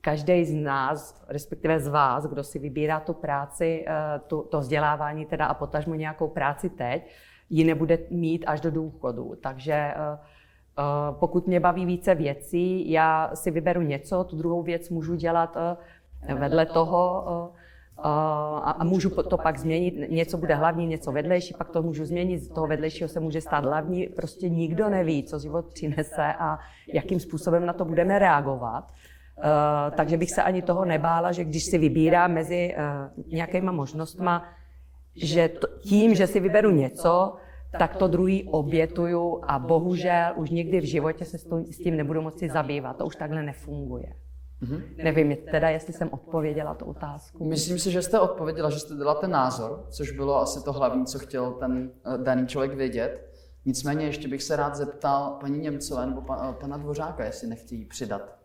každý 0.00 0.44
z 0.44 0.54
nás, 0.54 1.24
respektive 1.28 1.80
z 1.80 1.88
vás, 1.88 2.26
kdo 2.26 2.44
si 2.44 2.58
vybírá 2.58 3.00
tu 3.00 3.12
práci, 3.12 3.84
tu, 4.26 4.42
to 4.42 4.60
vzdělávání 4.60 5.26
teda 5.26 5.46
a 5.46 5.54
potažmu 5.54 5.94
nějakou 5.94 6.28
práci 6.28 6.70
teď, 6.70 7.10
ji 7.50 7.64
nebude 7.64 7.98
mít 8.10 8.44
až 8.46 8.60
do 8.60 8.70
důchodu. 8.70 9.34
Takže 9.42 9.94
pokud 11.10 11.46
mě 11.46 11.60
baví 11.60 11.86
více 11.86 12.14
věcí, 12.14 12.90
já 12.90 13.30
si 13.34 13.50
vyberu 13.50 13.80
něco, 13.80 14.24
tu 14.24 14.36
druhou 14.36 14.62
věc 14.62 14.90
můžu 14.90 15.14
dělat 15.14 15.56
vedle 16.34 16.66
toho, 16.66 17.24
a, 17.98 18.70
a 18.70 18.84
můžu 18.84 19.10
to 19.10 19.38
pak 19.38 19.58
změnit, 19.58 19.94
něco 20.10 20.38
bude 20.38 20.54
hlavní, 20.54 20.86
něco 20.86 21.12
vedlejší, 21.12 21.54
pak 21.58 21.70
to 21.70 21.82
můžu 21.82 22.04
změnit, 22.04 22.38
z 22.38 22.48
toho 22.48 22.66
vedlejšího 22.66 23.08
se 23.08 23.20
může 23.20 23.40
stát 23.40 23.64
hlavní, 23.64 24.06
prostě 24.06 24.48
nikdo 24.48 24.88
neví, 24.88 25.24
co 25.24 25.38
život 25.38 25.66
přinese 25.74 26.34
a 26.38 26.58
jakým 26.94 27.20
způsobem 27.20 27.66
na 27.66 27.72
to 27.72 27.84
budeme 27.84 28.18
reagovat. 28.18 28.84
Uh, 29.36 29.96
takže 29.96 30.16
bych 30.16 30.30
se 30.30 30.42
ani 30.42 30.62
toho 30.62 30.84
nebála, 30.84 31.32
že 31.32 31.44
když 31.44 31.64
si 31.64 31.78
vybírám 31.78 32.32
mezi 32.32 32.74
uh, 32.76 33.24
nějakýma 33.32 33.72
možnostma, 33.72 34.44
že 35.16 35.48
to, 35.48 35.66
tím, 35.82 36.14
že 36.14 36.26
si 36.26 36.40
vyberu 36.40 36.70
něco, 36.70 37.36
tak 37.78 37.96
to 37.96 38.08
druhý 38.08 38.44
obětuju 38.44 39.40
a 39.48 39.58
bohužel 39.58 40.32
už 40.36 40.50
nikdy 40.50 40.80
v 40.80 40.84
životě 40.84 41.24
se 41.24 41.38
s 41.70 41.78
tím 41.78 41.96
nebudu 41.96 42.22
moci 42.22 42.48
zabývat. 42.48 42.96
To 42.96 43.06
už 43.06 43.16
takhle 43.16 43.42
nefunguje. 43.42 44.23
Mm-hmm. 44.64 45.04
Nevím 45.04 45.36
teda, 45.50 45.68
jestli 45.68 45.92
jsem 45.92 46.08
odpověděla 46.12 46.74
tu 46.74 46.84
otázku. 46.84 47.44
Myslím 47.48 47.78
si, 47.78 47.90
že 47.90 48.02
jste 48.02 48.20
odpověděla, 48.20 48.70
že 48.70 48.78
jste 48.78 48.94
dala 48.94 49.14
ten 49.14 49.30
názor, 49.30 49.86
což 49.90 50.10
bylo 50.10 50.40
asi 50.40 50.64
to 50.64 50.72
hlavní, 50.72 51.06
co 51.06 51.18
chtěl 51.18 51.52
ten 51.52 51.90
eh, 52.14 52.18
daný 52.18 52.46
člověk 52.46 52.74
vědět. 52.74 53.30
Nicméně 53.64 54.06
ještě 54.06 54.28
bych 54.28 54.42
se 54.42 54.56
rád 54.56 54.74
zeptal 54.74 55.36
paní 55.40 55.58
Němcové 55.58 56.06
nebo 56.06 56.22
eh, 56.32 56.52
pana 56.60 56.76
Dvořáka, 56.76 57.24
jestli 57.24 57.48
nechtějí 57.48 57.84
přidat 57.84 58.36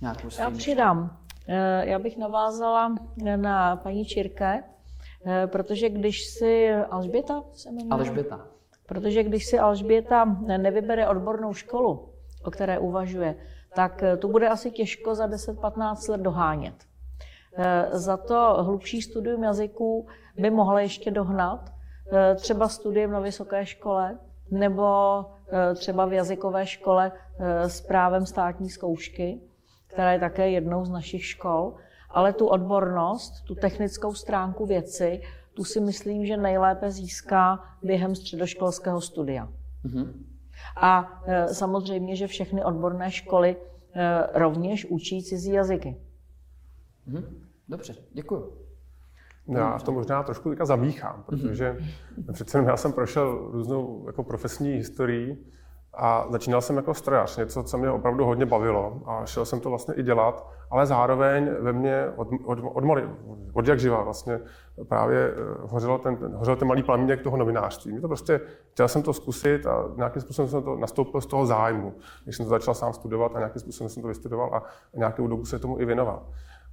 nějakou 0.00 0.30
svým. 0.30 0.44
Já 0.44 0.50
přidám. 0.50 1.18
Eh, 1.48 1.88
já 1.88 1.98
bych 1.98 2.18
navázala 2.18 2.94
na 3.36 3.76
paní 3.76 4.04
Čirke, 4.04 4.62
protože 5.46 5.88
když 5.88 6.24
si 6.24 6.70
Alžběta 6.70 7.42
se 7.52 7.70
jmenuje? 7.70 7.90
Alžběta. 7.90 8.46
Protože 8.86 9.22
když 9.22 9.46
si 9.46 9.58
Alžběta 9.58 10.24
nevybere 10.56 11.08
odbornou 11.08 11.54
školu, 11.54 12.08
o 12.44 12.50
které 12.50 12.78
uvažuje, 12.78 13.34
tak 13.78 14.02
eh, 14.02 14.16
tu 14.16 14.28
bude 14.28 14.48
asi 14.48 14.70
těžko 14.70 15.14
za 15.14 15.26
10-15 15.26 16.10
let 16.10 16.20
dohánět. 16.20 16.74
Eh, 17.56 17.88
za 17.92 18.16
to 18.16 18.56
hlubší 18.60 19.02
studium 19.02 19.42
jazyků 19.42 20.06
by 20.36 20.50
mohla 20.50 20.80
ještě 20.80 21.10
dohnat, 21.10 21.72
eh, 22.12 22.34
třeba 22.34 22.68
studiem 22.68 23.10
na 23.10 23.20
vysoké 23.20 23.66
škole, 23.66 24.18
nebo 24.50 24.86
třeba 25.74 26.06
v 26.06 26.12
jazykové 26.12 26.66
škole 26.66 27.12
s 27.66 27.80
právem 27.80 28.26
státní 28.26 28.70
zkoušky, 28.70 29.40
která 29.86 30.12
je 30.12 30.20
také 30.20 30.50
jednou 30.50 30.84
z 30.84 30.90
našich 30.90 31.24
škol. 31.24 31.74
Ale 32.10 32.32
tu 32.32 32.46
odbornost, 32.46 33.44
tu 33.46 33.54
technickou 33.54 34.14
stránku 34.14 34.66
věci, 34.66 35.22
tu 35.54 35.64
si 35.64 35.80
myslím, 35.80 36.26
že 36.26 36.36
nejlépe 36.36 36.90
získá 36.90 37.64
během 37.82 38.14
středoškolského 38.14 39.00
studia. 39.00 39.48
Mm-hmm. 39.84 40.27
A 40.76 41.22
e, 41.26 41.48
samozřejmě, 41.54 42.16
že 42.16 42.26
všechny 42.26 42.64
odborné 42.64 43.10
školy 43.10 43.56
e, 43.94 44.38
rovněž 44.38 44.86
učí 44.86 45.22
cizí 45.22 45.52
jazyky. 45.52 45.96
Mhm. 47.06 47.48
Dobře, 47.68 47.94
děkuji. 48.12 48.68
Já 49.48 49.78
to 49.78 49.92
možná 49.92 50.22
trošku 50.22 50.50
teďka 50.50 50.64
zamíchám, 50.64 51.22
protože 51.26 51.76
přece 52.32 52.58
já 52.66 52.76
jsem 52.76 52.92
prošel 52.92 53.48
různou 53.52 54.04
jako 54.06 54.22
profesní 54.22 54.72
historií 54.72 55.38
a 55.98 56.26
začínal 56.30 56.60
jsem 56.60 56.76
jako 56.76 56.94
strojař, 56.94 57.36
něco, 57.36 57.62
co 57.62 57.78
mě 57.78 57.90
opravdu 57.90 58.24
hodně 58.24 58.46
bavilo 58.46 59.00
a 59.06 59.26
šel 59.26 59.44
jsem 59.44 59.60
to 59.60 59.68
vlastně 59.68 59.94
i 59.94 60.02
dělat, 60.02 60.50
ale 60.70 60.86
zároveň 60.86 61.50
ve 61.60 61.72
mně 61.72 62.08
od, 62.16 62.28
od, 62.44 62.58
od, 62.58 62.84
od, 62.84 63.04
od 63.52 63.68
jak 63.68 63.80
živa 63.80 64.02
vlastně 64.02 64.40
právě 64.88 65.30
eh, 65.30 65.34
hořel 65.60 65.98
ten, 65.98 66.18
hořel 66.34 66.56
ten 66.56 66.68
malý 66.68 66.82
plamínek 66.82 67.22
toho 67.22 67.36
novinářství. 67.36 67.92
Mě 67.92 68.00
to 68.00 68.08
prostě, 68.08 68.40
chtěl 68.72 68.88
jsem 68.88 69.02
to 69.02 69.12
zkusit 69.12 69.66
a 69.66 69.84
nějakým 69.96 70.22
způsobem 70.22 70.48
jsem 70.48 70.62
to 70.62 70.76
nastoupil 70.76 71.20
z 71.20 71.26
toho 71.26 71.46
zájmu, 71.46 71.94
když 72.24 72.36
jsem 72.36 72.46
to 72.46 72.50
začal 72.50 72.74
sám 72.74 72.92
studovat 72.92 73.36
a 73.36 73.38
nějakým 73.38 73.60
způsobem 73.60 73.88
jsem 73.88 74.02
to 74.02 74.08
vystudoval 74.08 74.54
a 74.54 74.62
nějakou 74.96 75.26
dobu 75.26 75.44
se 75.44 75.58
tomu 75.58 75.80
i 75.80 75.84
věnoval. 75.84 76.26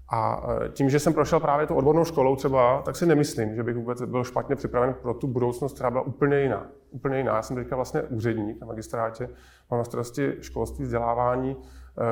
A 0.09 0.47
e, 0.65 0.69
tím, 0.69 0.89
že 0.89 0.99
jsem 0.99 1.13
prošel 1.13 1.39
právě 1.39 1.67
tu 1.67 1.75
odbornou 1.75 2.05
školou 2.05 2.35
třeba, 2.35 2.81
tak 2.81 2.95
si 2.95 3.05
nemyslím, 3.05 3.55
že 3.55 3.63
bych 3.63 3.75
vůbec 3.75 4.01
byl 4.01 4.23
špatně 4.23 4.55
připraven 4.55 4.95
pro 5.01 5.13
tu 5.13 5.27
budoucnost, 5.27 5.73
která 5.73 5.91
byla 5.91 6.03
úplně 6.03 6.41
jiná. 6.41 6.67
Úplně 6.91 7.17
jiná. 7.17 7.35
Já 7.35 7.41
jsem 7.41 7.55
teďka 7.55 7.75
vlastně 7.75 8.01
úředník 8.01 8.61
na 8.61 8.67
magistrátě, 8.67 9.29
mám 9.71 9.77
na 9.77 9.83
starosti 9.83 10.33
školství, 10.41 10.85
vzdělávání, 10.85 11.55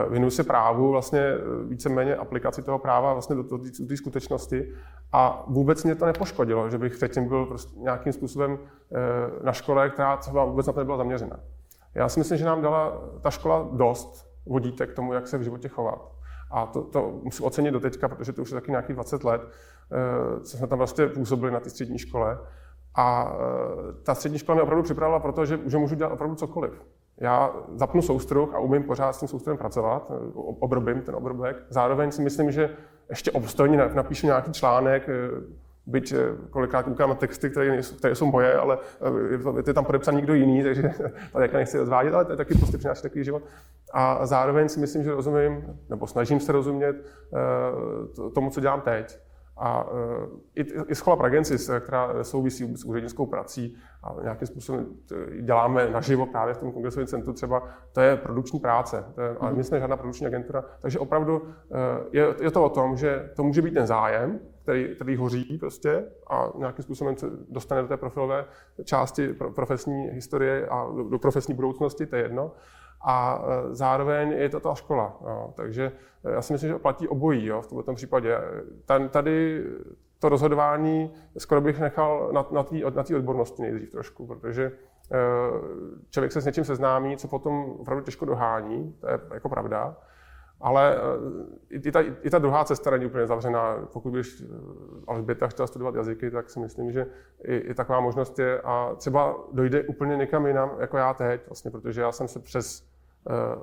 e, 0.05 0.09
věnuju 0.09 0.31
se 0.31 0.43
právu, 0.43 0.91
vlastně 0.91 1.19
e, 1.19 1.37
víceméně 1.67 2.15
aplikaci 2.15 2.61
toho 2.61 2.79
práva 2.79 3.13
vlastně 3.13 3.35
do, 3.35 3.43
té 3.87 3.97
skutečnosti 3.97 4.73
a 5.11 5.45
vůbec 5.47 5.83
mě 5.83 5.95
to 5.95 6.05
nepoškodilo, 6.05 6.69
že 6.69 6.77
bych 6.77 6.93
předtím 6.93 7.27
byl 7.27 7.45
prostě 7.45 7.79
nějakým 7.79 8.13
způsobem 8.13 8.59
na 9.43 9.53
škole, 9.53 9.89
která 9.89 10.17
třeba 10.17 10.45
vůbec 10.45 10.67
na 10.67 10.73
to 10.73 10.79
nebyla 10.79 10.97
zaměřena. 10.97 11.39
Já 11.95 12.09
si 12.09 12.19
myslím, 12.19 12.37
že 12.37 12.45
nám 12.45 12.61
dala 12.61 13.01
ta 13.21 13.29
škola 13.29 13.69
dost 13.71 14.33
vodítek 14.45 14.89
k 14.89 14.95
tomu, 14.95 15.13
jak 15.13 15.27
se 15.27 15.37
v 15.37 15.41
životě 15.41 15.67
chovat. 15.67 16.11
A 16.53 16.65
to, 16.65 16.81
to 16.81 17.19
musím 17.23 17.45
ocenit 17.45 17.73
do 17.73 17.79
teďka, 17.79 18.07
protože 18.07 18.33
to 18.33 18.41
už 18.41 18.51
je 18.51 18.55
taky 18.55 18.71
nějakých 18.71 18.95
20 18.95 19.23
let, 19.23 19.41
eh, 19.41 20.39
co 20.39 20.57
jsme 20.57 20.67
tam 20.67 20.77
vlastně 20.77 21.07
působili 21.07 21.51
na 21.51 21.59
té 21.59 21.69
střední 21.69 21.99
škole. 21.99 22.39
A 22.95 23.35
eh, 23.35 23.93
ta 24.03 24.15
střední 24.15 24.37
škola 24.37 24.55
mě 24.55 24.63
opravdu 24.63 24.83
připravila 24.83 25.19
proto, 25.19 25.45
že, 25.45 25.59
že 25.65 25.77
můžu 25.77 25.95
dělat 25.95 26.13
opravdu 26.13 26.35
cokoliv. 26.35 26.81
Já 27.17 27.53
zapnu 27.75 28.01
soustruh 28.01 28.53
a 28.53 28.59
umím 28.59 28.83
pořád 28.83 29.13
s 29.13 29.19
tím 29.19 29.27
soustruhem 29.27 29.57
pracovat, 29.57 30.11
eh, 30.11 30.13
obrobím 30.35 31.01
ten 31.01 31.15
obrobek. 31.15 31.57
Zároveň 31.69 32.11
si 32.11 32.21
myslím, 32.21 32.51
že 32.51 32.69
ještě 33.09 33.31
obstojně 33.31 33.77
napíšu 33.77 34.25
nějaký 34.25 34.51
článek, 34.51 35.09
byť 35.85 36.13
eh, 36.13 36.17
kolikrát 36.49 36.83
koukám 36.83 37.09
na 37.09 37.15
texty, 37.15 37.49
které, 37.49 37.69
nejsou, 37.69 37.95
které 37.95 38.15
jsou 38.15 38.25
moje, 38.31 38.53
ale 38.53 38.77
eh, 39.01 39.33
je, 39.33 39.63
je 39.67 39.73
tam 39.73 39.85
podepsaný 39.85 40.17
někdo 40.17 40.33
jiný, 40.33 40.63
takže 40.63 40.81
tady 41.33 41.45
jak 41.45 41.53
nechci 41.53 41.79
odvádět, 41.79 42.13
ale 42.13 42.25
to 42.25 42.31
je 42.31 42.37
taky 42.37 42.55
prostě 42.55 42.77
přináší 42.77 43.01
takový 43.01 43.23
život. 43.23 43.43
A 43.93 44.25
zároveň 44.25 44.69
si 44.69 44.79
myslím, 44.79 45.03
že 45.03 45.11
rozumím, 45.11 45.79
nebo 45.89 46.07
snažím 46.07 46.39
se 46.39 46.51
rozumět 46.51 46.95
eh, 46.95 48.29
tomu, 48.29 48.49
co 48.49 48.61
dělám 48.61 48.81
teď. 48.81 49.19
A 49.57 49.85
i, 50.55 50.61
i 50.87 50.95
schola 50.95 51.15
pragensis, 51.17 51.71
která 51.79 52.23
souvisí 52.23 52.77
s 52.77 52.85
úřednickou 52.85 53.25
prací 53.25 53.77
a 54.03 54.15
nějakým 54.23 54.47
způsobem 54.47 54.85
děláme 55.41 55.89
naživo 55.89 56.25
právě 56.25 56.53
v 56.53 56.57
tom 56.57 56.71
kongresovém 56.71 57.07
centru 57.07 57.33
třeba, 57.33 57.63
to 57.91 58.01
je 58.01 58.17
produkční 58.17 58.59
práce, 58.59 59.05
ale 59.39 59.53
my 59.53 59.63
jsme 59.63 59.79
žádná 59.79 59.97
produkční 59.97 60.27
agentura, 60.27 60.63
takže 60.79 60.99
opravdu 60.99 61.41
je, 62.11 62.35
je 62.41 62.51
to 62.51 62.63
o 62.63 62.69
tom, 62.69 62.97
že 62.97 63.29
to 63.35 63.43
může 63.43 63.61
být 63.61 63.73
ten 63.73 63.87
zájem, 63.87 64.39
který, 64.63 64.95
který 64.95 65.15
hoří 65.15 65.57
prostě 65.59 66.05
a 66.29 66.49
nějakým 66.57 66.83
způsobem 66.83 67.17
se 67.17 67.27
dostane 67.49 67.81
do 67.81 67.87
té 67.87 67.97
profilové 67.97 68.45
části 68.83 69.33
profesní 69.33 70.07
historie 70.07 70.67
a 70.67 70.85
do, 70.95 71.03
do 71.03 71.19
profesní 71.19 71.53
budoucnosti, 71.53 72.05
to 72.05 72.15
je 72.15 72.21
jedno. 72.21 72.51
A 73.03 73.45
e, 73.45 73.75
zároveň 73.75 74.31
je 74.31 74.49
to 74.49 74.59
ta 74.59 74.75
škola. 74.75 75.17
Jo. 75.21 75.53
Takže 75.55 75.91
e, 76.25 76.31
já 76.31 76.41
si 76.41 76.53
myslím, 76.53 76.69
že 76.69 76.79
platí 76.79 77.07
obojí 77.07 77.45
jo, 77.45 77.61
v 77.61 77.67
tomto 77.67 77.93
případě. 77.93 78.37
Tady 79.09 79.63
to 80.19 80.29
rozhodování 80.29 81.13
skoro 81.37 81.61
bych 81.61 81.79
nechal 81.79 82.29
na, 82.33 82.45
na 82.51 82.63
té 82.63 82.75
na 82.95 83.17
odbornosti 83.17 83.61
nejdřív 83.61 83.91
trošku, 83.91 84.27
protože 84.27 84.63
e, 84.63 84.71
člověk 86.09 86.31
se 86.31 86.41
s 86.41 86.45
něčím 86.45 86.63
seznámí, 86.63 87.17
co 87.17 87.27
potom 87.27 87.75
opravdu 87.79 88.03
těžko 88.03 88.25
dohání, 88.25 88.95
to 88.99 89.07
je 89.07 89.19
jako 89.33 89.49
pravda. 89.49 89.97
Ale 90.61 90.97
i 91.69 91.91
ta, 91.91 92.01
i 92.01 92.29
ta 92.29 92.39
druhá 92.39 92.65
cesta 92.65 92.91
není 92.91 93.05
úplně 93.05 93.27
zavřená. 93.27 93.87
Pokud 93.93 94.11
byš 94.11 94.43
Alžběta 95.07 95.47
chtěla 95.47 95.67
studovat 95.67 95.95
jazyky, 95.95 96.31
tak 96.31 96.49
si 96.49 96.59
myslím, 96.59 96.91
že 96.91 97.05
i, 97.43 97.55
i 97.55 97.73
taková 97.73 97.99
možnost 97.99 98.39
je. 98.39 98.61
A 98.61 98.95
třeba 98.95 99.35
dojde 99.53 99.83
úplně 99.83 100.17
někam 100.17 100.47
jinam, 100.47 100.71
jako 100.79 100.97
já 100.97 101.13
teď, 101.13 101.41
vlastně, 101.47 101.71
protože 101.71 102.01
já 102.01 102.11
jsem 102.11 102.27
se 102.27 102.39
přes 102.39 102.92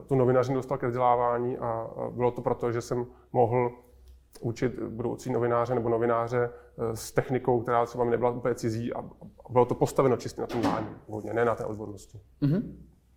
tu 0.06 0.14
novinařinu 0.14 0.56
dostal 0.56 0.78
ke 0.78 0.86
vzdělávání 0.86 1.58
a, 1.58 1.90
bylo 2.10 2.30
to 2.30 2.42
proto, 2.42 2.72
že 2.72 2.80
jsem 2.80 3.06
mohl 3.32 3.70
učit 4.40 4.80
budoucí 4.80 5.32
novináře 5.32 5.74
nebo 5.74 5.88
novináře 5.88 6.50
s 6.94 7.12
technikou, 7.12 7.60
která 7.60 7.86
třeba 7.86 8.04
mi 8.04 8.10
nebyla 8.10 8.30
úplně 8.30 8.54
cizí 8.54 8.92
a 8.94 9.04
bylo 9.50 9.64
to 9.64 9.74
postaveno 9.74 10.16
čistě 10.16 10.40
na 10.40 10.46
tom 10.46 10.62
dání, 10.62 10.88
hodně, 11.08 11.34
ne 11.34 11.44
na 11.44 11.54
té 11.54 11.64
odbornosti. 11.64 12.20
Mm-hmm. 12.42 12.62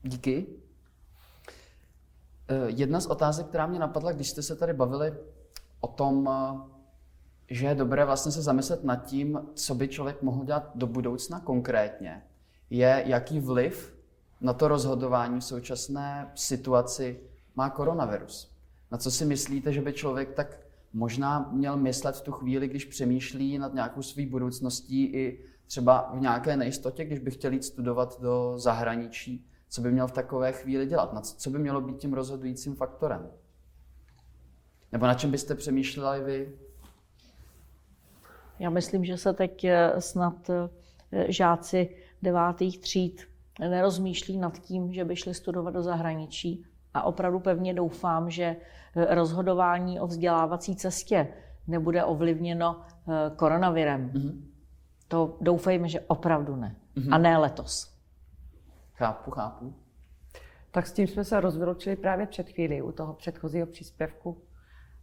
Díky. 0.01 0.45
Eh, 2.47 2.65
jedna 2.67 2.99
z 2.99 3.05
otázek, 3.05 3.47
která 3.47 3.67
mě 3.67 3.79
napadla, 3.79 4.11
když 4.11 4.29
jste 4.29 4.41
se 4.41 4.55
tady 4.55 4.73
bavili 4.73 5.13
o 5.79 5.87
tom, 5.87 6.29
eh, 6.31 6.59
že 7.49 7.67
je 7.67 7.75
dobré 7.75 8.05
vlastně 8.05 8.31
se 8.31 8.41
zamyslet 8.41 8.83
nad 8.83 8.95
tím, 8.95 9.41
co 9.53 9.75
by 9.75 9.87
člověk 9.87 10.21
mohl 10.21 10.45
dělat 10.45 10.71
do 10.75 10.87
budoucna 10.87 11.39
konkrétně, 11.39 12.23
je, 12.69 13.03
jaký 13.05 13.39
vliv 13.39 13.92
na 14.43 14.53
to 14.53 14.67
rozhodování 14.67 15.39
v 15.39 15.43
současné 15.43 16.31
situaci 16.35 17.19
má 17.55 17.69
koronavirus. 17.69 18.55
Na 18.91 18.97
co 18.97 19.11
si 19.11 19.25
myslíte, 19.25 19.73
že 19.73 19.81
by 19.81 19.93
člověk 19.93 20.33
tak 20.33 20.59
možná 20.93 21.49
měl 21.51 21.77
myslet 21.77 22.15
v 22.15 22.21
tu 22.21 22.31
chvíli, 22.31 22.67
když 22.67 22.85
přemýšlí 22.85 23.57
nad 23.57 23.73
nějakou 23.73 24.01
svou 24.01 24.29
budoucností 24.29 25.05
i 25.05 25.45
třeba 25.67 26.11
v 26.13 26.21
nějaké 26.21 26.57
nejistotě, 26.57 27.05
když 27.05 27.19
by 27.19 27.31
chtěl 27.31 27.53
jít 27.53 27.63
studovat 27.63 28.21
do 28.21 28.53
zahraničí, 28.57 29.47
co 29.69 29.81
by 29.81 29.91
měl 29.91 30.07
v 30.07 30.11
takové 30.11 30.51
chvíli 30.51 30.85
dělat, 30.85 31.13
na 31.13 31.21
co 31.21 31.49
by 31.49 31.59
mělo 31.59 31.81
být 31.81 31.97
tím 31.97 32.13
rozhodujícím 32.13 32.75
faktorem. 32.75 33.29
Nebo 34.91 35.05
na 35.05 35.13
čem 35.13 35.31
byste 35.31 35.55
přemýšleli 35.55 36.23
vy? 36.23 36.57
Já 38.59 38.69
myslím, 38.69 39.05
že 39.05 39.17
se 39.17 39.33
teď 39.33 39.63
eh, 39.63 40.01
snad 40.01 40.49
eh, 40.49 40.69
žáci 41.31 41.95
devátých 42.21 42.79
tříd 42.79 43.32
nerozmýšlí 43.59 44.37
nad 44.37 44.59
tím, 44.59 44.93
že 44.93 45.05
by 45.05 45.15
šli 45.15 45.33
studovat 45.33 45.73
do 45.73 45.83
zahraničí. 45.83 46.65
A 46.93 47.03
opravdu 47.03 47.39
pevně 47.39 47.73
doufám, 47.73 48.29
že 48.29 48.43
eh, 48.95 49.15
rozhodování 49.15 49.99
o 49.99 50.07
vzdělávací 50.07 50.75
cestě 50.75 51.27
nebude 51.67 52.03
ovlivněno 52.03 52.81
koronavirem. 53.35 54.09
Mm-hmm. 54.09 54.41
To 55.07 55.37
doufejme, 55.41 55.87
že 55.87 55.99
opravdu 55.99 56.55
ne. 56.55 56.75
Mm-hmm. 56.97 57.13
A 57.13 57.17
ne 57.17 57.37
letos. 57.37 57.93
Chápu, 58.93 59.31
chápu. 59.31 59.73
Tak 60.71 60.87
s 60.87 60.93
tím 60.93 61.07
jsme 61.07 61.23
se 61.23 61.39
rozvyloučili 61.39 61.95
právě 61.95 62.27
před 62.27 62.49
chvíli 62.49 62.81
u 62.81 62.91
toho 62.91 63.13
předchozího 63.13 63.67
příspěvku. 63.67 64.41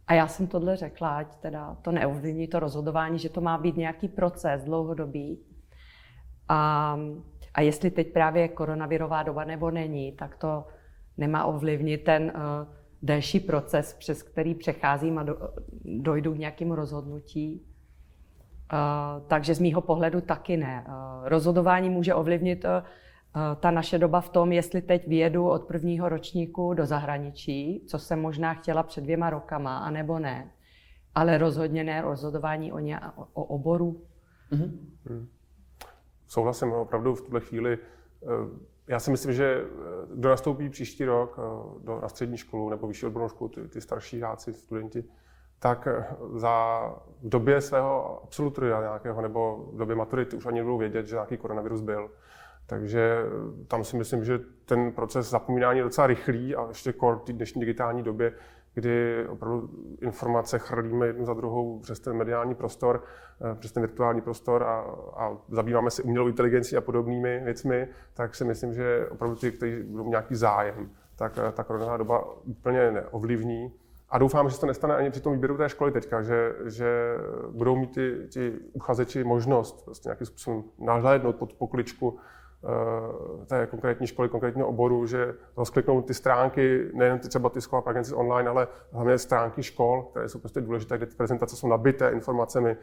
A 0.07 0.13
já 0.13 0.27
jsem 0.27 0.47
tohle 0.47 0.75
řekla, 0.75 1.17
ať 1.17 1.35
teda 1.35 1.77
to 1.81 1.91
neovlivní 1.91 2.47
to 2.47 2.59
rozhodování, 2.59 3.19
že 3.19 3.29
to 3.29 3.41
má 3.41 3.57
být 3.57 3.77
nějaký 3.77 4.07
proces 4.07 4.63
dlouhodobý. 4.63 5.39
A, 6.47 6.97
a 7.53 7.61
jestli 7.61 7.91
teď 7.91 8.13
právě 8.13 8.47
koronavirová 8.47 9.23
doba 9.23 9.43
nebo 9.43 9.71
není, 9.71 10.11
tak 10.11 10.35
to 10.35 10.67
nemá 11.17 11.45
ovlivnit 11.45 12.03
ten 12.03 12.23
uh, 12.35 12.73
delší 13.01 13.39
proces, 13.39 13.93
přes 13.93 14.23
který 14.23 14.55
přecházím 14.55 15.17
a 15.17 15.23
do, 15.23 15.37
dojdu 15.85 16.33
k 16.33 16.37
nějakému 16.37 16.75
rozhodnutí. 16.75 17.61
Uh, 18.73 19.27
takže 19.27 19.55
z 19.55 19.59
mýho 19.59 19.81
pohledu 19.81 20.21
taky 20.21 20.57
ne. 20.57 20.85
Uh, 20.87 20.93
rozhodování 21.27 21.89
může 21.89 22.13
ovlivnit 22.13 22.65
uh, 22.65 22.71
ta 23.59 23.71
naše 23.71 23.97
doba 23.97 24.21
v 24.21 24.29
tom, 24.29 24.51
jestli 24.51 24.81
teď 24.81 25.07
vyjedu 25.07 25.49
od 25.49 25.63
prvního 25.63 26.09
ročníku 26.09 26.73
do 26.73 26.85
zahraničí, 26.85 27.85
co 27.87 27.99
jsem 27.99 28.21
možná 28.21 28.53
chtěla 28.53 28.83
před 28.83 29.01
dvěma 29.01 29.29
rokama, 29.29 29.77
anebo 29.77 30.19
ne. 30.19 30.51
Ale 31.15 31.37
rozhodně 31.37 31.83
ne 31.83 32.01
rozhodování 32.01 32.71
o, 32.71 32.79
ně, 32.79 32.99
o 33.33 33.43
oboru. 33.43 34.01
Mm-hmm. 34.51 35.25
Souhlasím, 36.31 36.73
opravdu 36.73 37.15
v 37.15 37.21
tuhle 37.21 37.39
chvíli. 37.39 37.77
Eh, 37.77 38.27
já 38.87 38.99
si 38.99 39.11
myslím, 39.11 39.33
že 39.33 39.63
eh, 39.63 39.67
kdo 40.15 40.29
nastoupí 40.29 40.69
příští 40.69 41.05
rok 41.05 41.39
do, 41.83 41.99
na 42.01 42.09
střední 42.09 42.37
školu 42.37 42.69
nebo 42.69 42.87
vyšší 42.87 43.05
odbornou 43.05 43.29
školu, 43.29 43.49
ty, 43.49 43.67
ty 43.67 43.81
starší 43.81 44.19
žáci, 44.19 44.53
studenti, 44.53 45.03
tak 45.59 45.87
za 46.33 46.79
v 47.21 47.29
době 47.29 47.61
svého 47.61 48.23
absolutoria 48.23 48.81
nějakého 48.81 49.21
nebo 49.21 49.69
v 49.73 49.77
době 49.77 49.95
maturity 49.95 50.35
už 50.35 50.45
ani 50.45 50.59
nebudou 50.59 50.77
vědět, 50.77 51.05
že 51.05 51.15
nějaký 51.15 51.37
koronavirus 51.37 51.81
byl. 51.81 52.11
Takže 52.65 53.01
eh, 53.01 53.65
tam 53.67 53.83
si 53.83 53.97
myslím, 53.97 54.23
že 54.23 54.39
ten 54.65 54.91
proces 54.91 55.29
zapomínání 55.29 55.79
je 55.79 55.83
docela 55.83 56.07
rychlý 56.07 56.55
a 56.55 56.67
ještě 56.67 56.91
v 56.91 57.31
dnešní 57.31 57.59
digitální 57.59 58.03
době, 58.03 58.33
kdy 58.73 59.25
opravdu 59.27 59.69
informace 60.01 60.59
chrlíme 60.59 61.07
jednu 61.07 61.25
za 61.25 61.33
druhou 61.33 61.79
přes 61.79 61.99
ten 61.99 62.17
mediální 62.17 62.55
prostor, 62.55 63.03
eh, 63.51 63.55
přes 63.55 63.71
ten 63.71 63.83
virtuální 63.83 64.21
prostor 64.21 64.63
a, 64.63 64.79
a 65.15 65.37
zabýváme 65.49 65.91
se 65.91 66.03
umělou 66.03 66.27
inteligencí 66.27 66.77
a 66.77 66.81
podobnými 66.81 67.41
věcmi, 67.43 67.87
tak 68.13 68.35
si 68.35 68.45
myslím, 68.45 68.73
že 68.73 69.07
opravdu 69.09 69.35
ty, 69.35 69.51
kteří 69.51 69.83
budou 69.83 70.09
nějaký 70.09 70.35
zájem, 70.35 70.89
tak 71.15 71.37
eh, 71.37 71.51
ta 71.51 71.63
koronová 71.63 71.97
doba 71.97 72.35
úplně 72.43 72.91
neovlivní. 72.91 73.73
A 74.09 74.17
doufám, 74.17 74.49
že 74.49 74.55
se 74.55 74.61
to 74.61 74.67
nestane 74.67 74.95
ani 74.95 75.09
při 75.09 75.21
tom 75.21 75.33
výběru 75.33 75.57
té 75.57 75.69
školy 75.69 75.91
teďka, 75.91 76.21
že, 76.21 76.55
že 76.65 77.17
budou 77.51 77.75
mít 77.75 77.93
ty, 77.93 78.27
ti 78.29 78.53
uchazeči 78.73 79.23
možnost 79.23 79.85
prostě 79.85 80.09
nějakým 80.09 80.27
způsobem 80.27 80.63
nahlédnout 80.79 81.35
pod 81.35 81.53
pokličku 81.53 82.19
té 83.45 83.67
konkrétní 83.67 84.07
školy, 84.07 84.29
konkrétního 84.29 84.67
oboru, 84.67 85.05
že 85.05 85.33
rozkliknou 85.57 86.01
ty 86.01 86.13
stránky, 86.13 86.91
nejen 86.93 87.19
ty 87.19 87.29
třeba 87.29 87.49
ty 87.49 87.61
School 87.61 87.83
Agencies 87.85 88.17
online, 88.17 88.49
ale 88.49 88.67
hlavně 88.91 89.17
stránky 89.17 89.63
škol, 89.63 90.03
které 90.03 90.29
jsou 90.29 90.39
prostě 90.39 90.61
důležité, 90.61 90.97
kde 90.97 91.05
ty 91.05 91.15
prezentace 91.15 91.55
jsou 91.55 91.67
nabité 91.67 92.09
informacemi. 92.09 92.77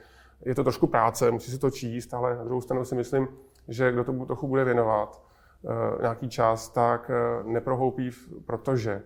Je 0.45 0.55
to 0.55 0.63
trošku 0.63 0.87
práce, 0.87 1.31
musí 1.31 1.51
se 1.51 1.59
to 1.59 1.71
číst, 1.71 2.15
ale 2.15 2.37
na 2.37 2.45
druhou 2.45 2.61
stranu 2.61 2.85
si 2.85 2.95
myslím, 2.95 3.29
že 3.69 3.93
kdo 3.93 4.05
tomu 4.05 4.27
trochu 4.27 4.49
bude 4.49 4.65
věnovat 4.65 5.23
uh, 5.63 5.73
nějaký 6.01 6.29
čas, 6.29 6.69
tak 6.69 7.11
uh, 7.11 7.51
neprohoupí, 7.53 8.11
protože 8.47 9.03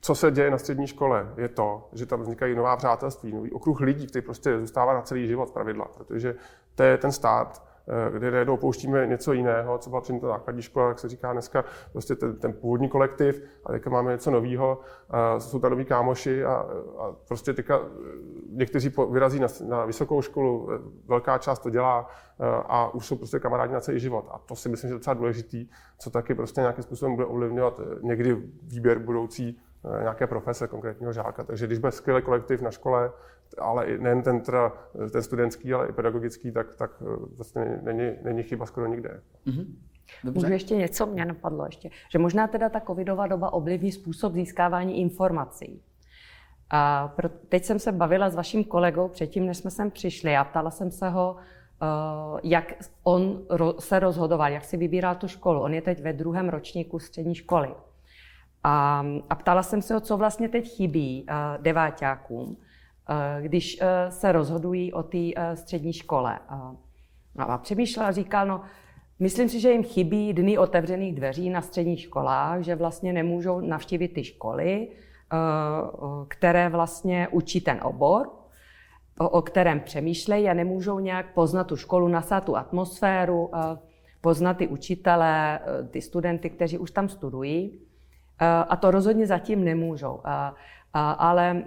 co 0.00 0.14
se 0.14 0.30
děje 0.30 0.50
na 0.50 0.58
střední 0.58 0.86
škole, 0.86 1.32
je 1.36 1.48
to, 1.48 1.88
že 1.92 2.06
tam 2.06 2.20
vznikají 2.20 2.54
nová 2.54 2.76
přátelství, 2.76 3.32
nový 3.32 3.52
okruh 3.52 3.80
lidí, 3.80 4.06
který 4.06 4.24
prostě 4.24 4.60
zůstává 4.60 4.94
na 4.94 5.02
celý 5.02 5.26
život 5.26 5.50
pravidla, 5.50 5.88
protože 5.96 6.34
to 6.74 6.82
je 6.82 6.98
ten 6.98 7.12
stát, 7.12 7.65
Eh, 7.88 8.18
kde 8.18 8.30
najednou 8.30 8.54
opouštíme 8.54 9.06
něco 9.06 9.32
jiného, 9.32 9.78
co 9.78 9.90
patří 9.90 10.20
ta 10.20 10.26
základní 10.26 10.62
škola, 10.62 10.88
jak 10.88 10.98
se 10.98 11.08
říká 11.08 11.32
dneska, 11.32 11.64
prostě 11.92 12.14
ten, 12.14 12.36
ten 12.36 12.52
původní 12.52 12.88
kolektiv 12.88 13.42
a 13.64 13.72
teďka 13.72 13.90
máme 13.90 14.12
něco 14.12 14.30
nového, 14.30 14.80
jsou 15.38 15.58
tam 15.58 15.70
noví 15.70 15.84
kámoši 15.84 16.44
a, 16.44 16.52
a 16.98 17.12
prostě 17.28 17.52
teďka 17.52 17.80
eh, 17.80 17.88
někteří 18.50 18.92
vyrazí 19.10 19.40
na, 19.40 19.48
na 19.68 19.84
vysokou 19.84 20.22
školu, 20.22 20.68
eh, 20.72 20.78
velká 21.08 21.38
část 21.38 21.58
to 21.58 21.70
dělá 21.70 22.10
a 22.68 22.94
už 22.94 23.06
jsou 23.06 23.16
prostě 23.16 23.38
kamarádi 23.38 23.72
na 23.72 23.80
celý 23.80 24.00
život. 24.00 24.28
A 24.30 24.38
to 24.38 24.56
si 24.56 24.68
myslím, 24.68 24.88
že 24.88 24.94
je 24.94 24.98
docela 24.98 25.14
důležitý, 25.14 25.68
co 25.98 26.10
taky 26.10 26.34
prostě 26.34 26.60
nějakým 26.60 26.84
způsobem 26.84 27.14
bude 27.14 27.26
ovlivňovat 27.26 27.80
někdy 28.02 28.36
výběr 28.62 28.98
budoucí 28.98 29.58
nějaké 30.00 30.26
profese 30.26 30.68
konkrétního 30.68 31.12
žáka. 31.12 31.44
Takže 31.44 31.66
když 31.66 31.78
bude 31.78 31.92
skvělý 31.92 32.22
kolektiv 32.22 32.62
na 32.62 32.70
škole, 32.70 33.10
ale 33.58 33.86
nejen 33.98 34.22
ten, 34.22 34.40
teda, 34.40 34.72
ten 35.12 35.22
studentský, 35.22 35.74
ale 35.74 35.88
i 35.88 35.92
pedagogický, 35.92 36.52
tak, 36.52 36.74
tak 36.74 36.90
eh, 37.02 37.04
vlastně 37.36 37.80
není, 37.82 38.12
není 38.22 38.42
chyba 38.42 38.66
skoro 38.66 38.86
nikde. 38.86 39.20
Mm-hmm. 39.46 39.66
Dobře. 40.24 40.40
Můžu 40.40 40.52
ještě 40.52 40.76
něco, 40.76 41.06
mě 41.06 41.24
napadlo 41.24 41.66
ještě, 41.66 41.90
že 42.10 42.18
možná 42.18 42.46
teda 42.46 42.68
ta 42.68 42.80
covidová 42.80 43.26
doba 43.26 43.52
ovlivní 43.52 43.92
způsob 43.92 44.32
získávání 44.32 45.00
informací. 45.00 45.82
A 46.70 47.08
pro, 47.08 47.28
teď 47.28 47.64
jsem 47.64 47.78
se 47.78 47.92
bavila 47.92 48.30
s 48.30 48.34
vaším 48.34 48.64
kolegou 48.64 49.08
předtím, 49.08 49.46
než 49.46 49.58
jsme 49.58 49.70
sem 49.70 49.90
přišli 49.90 50.36
a 50.36 50.44
ptala 50.44 50.70
jsem 50.70 50.90
se 50.90 51.08
ho, 51.08 51.36
uh, 51.36 52.40
jak 52.42 52.72
on 53.02 53.42
ro, 53.50 53.80
se 53.80 53.98
rozhodoval, 53.98 54.52
jak 54.52 54.64
si 54.64 54.76
vybíral 54.76 55.14
tu 55.14 55.28
školu. 55.28 55.60
On 55.60 55.74
je 55.74 55.82
teď 55.82 56.02
ve 56.02 56.12
druhém 56.12 56.48
ročníku 56.48 56.98
střední 56.98 57.34
školy. 57.34 57.74
A, 58.68 59.04
a 59.30 59.34
ptala 59.34 59.62
jsem 59.62 59.82
se 59.82 59.94
ho, 59.94 60.00
co 60.00 60.16
vlastně 60.16 60.48
teď 60.48 60.76
chybí 60.76 61.26
uh, 61.28 61.62
deváťákům 61.62 62.56
když 63.40 63.80
se 64.08 64.32
rozhodují 64.32 64.92
o 64.92 65.02
té 65.02 65.18
střední 65.54 65.92
škole. 65.92 66.38
A 67.38 67.58
přemýšlel 67.58 68.06
a 68.06 68.12
říkal, 68.12 68.46
no, 68.46 68.60
myslím 69.18 69.48
si, 69.48 69.60
že 69.60 69.72
jim 69.72 69.84
chybí 69.84 70.32
dny 70.32 70.58
otevřených 70.58 71.14
dveří 71.14 71.50
na 71.50 71.62
středních 71.62 72.00
školách, 72.00 72.60
že 72.60 72.74
vlastně 72.74 73.12
nemůžou 73.12 73.60
navštívit 73.60 74.08
ty 74.08 74.24
školy, 74.24 74.88
které 76.28 76.68
vlastně 76.68 77.28
učí 77.30 77.60
ten 77.60 77.80
obor, 77.82 78.30
o, 79.18 79.28
o 79.28 79.42
kterém 79.42 79.80
přemýšlejí 79.80 80.48
a 80.48 80.54
nemůžou 80.54 80.98
nějak 80.98 81.34
poznat 81.34 81.64
tu 81.64 81.76
školu, 81.76 82.08
nasát 82.08 82.44
tu 82.44 82.56
atmosféru, 82.56 83.50
poznat 84.20 84.54
ty 84.54 84.68
učitele, 84.68 85.60
ty 85.90 86.00
studenty, 86.00 86.50
kteří 86.50 86.78
už 86.78 86.90
tam 86.90 87.08
studují. 87.08 87.85
A 88.68 88.76
to 88.76 88.90
rozhodně 88.90 89.26
zatím 89.26 89.64
nemůžou. 89.64 90.20
Ale 91.18 91.62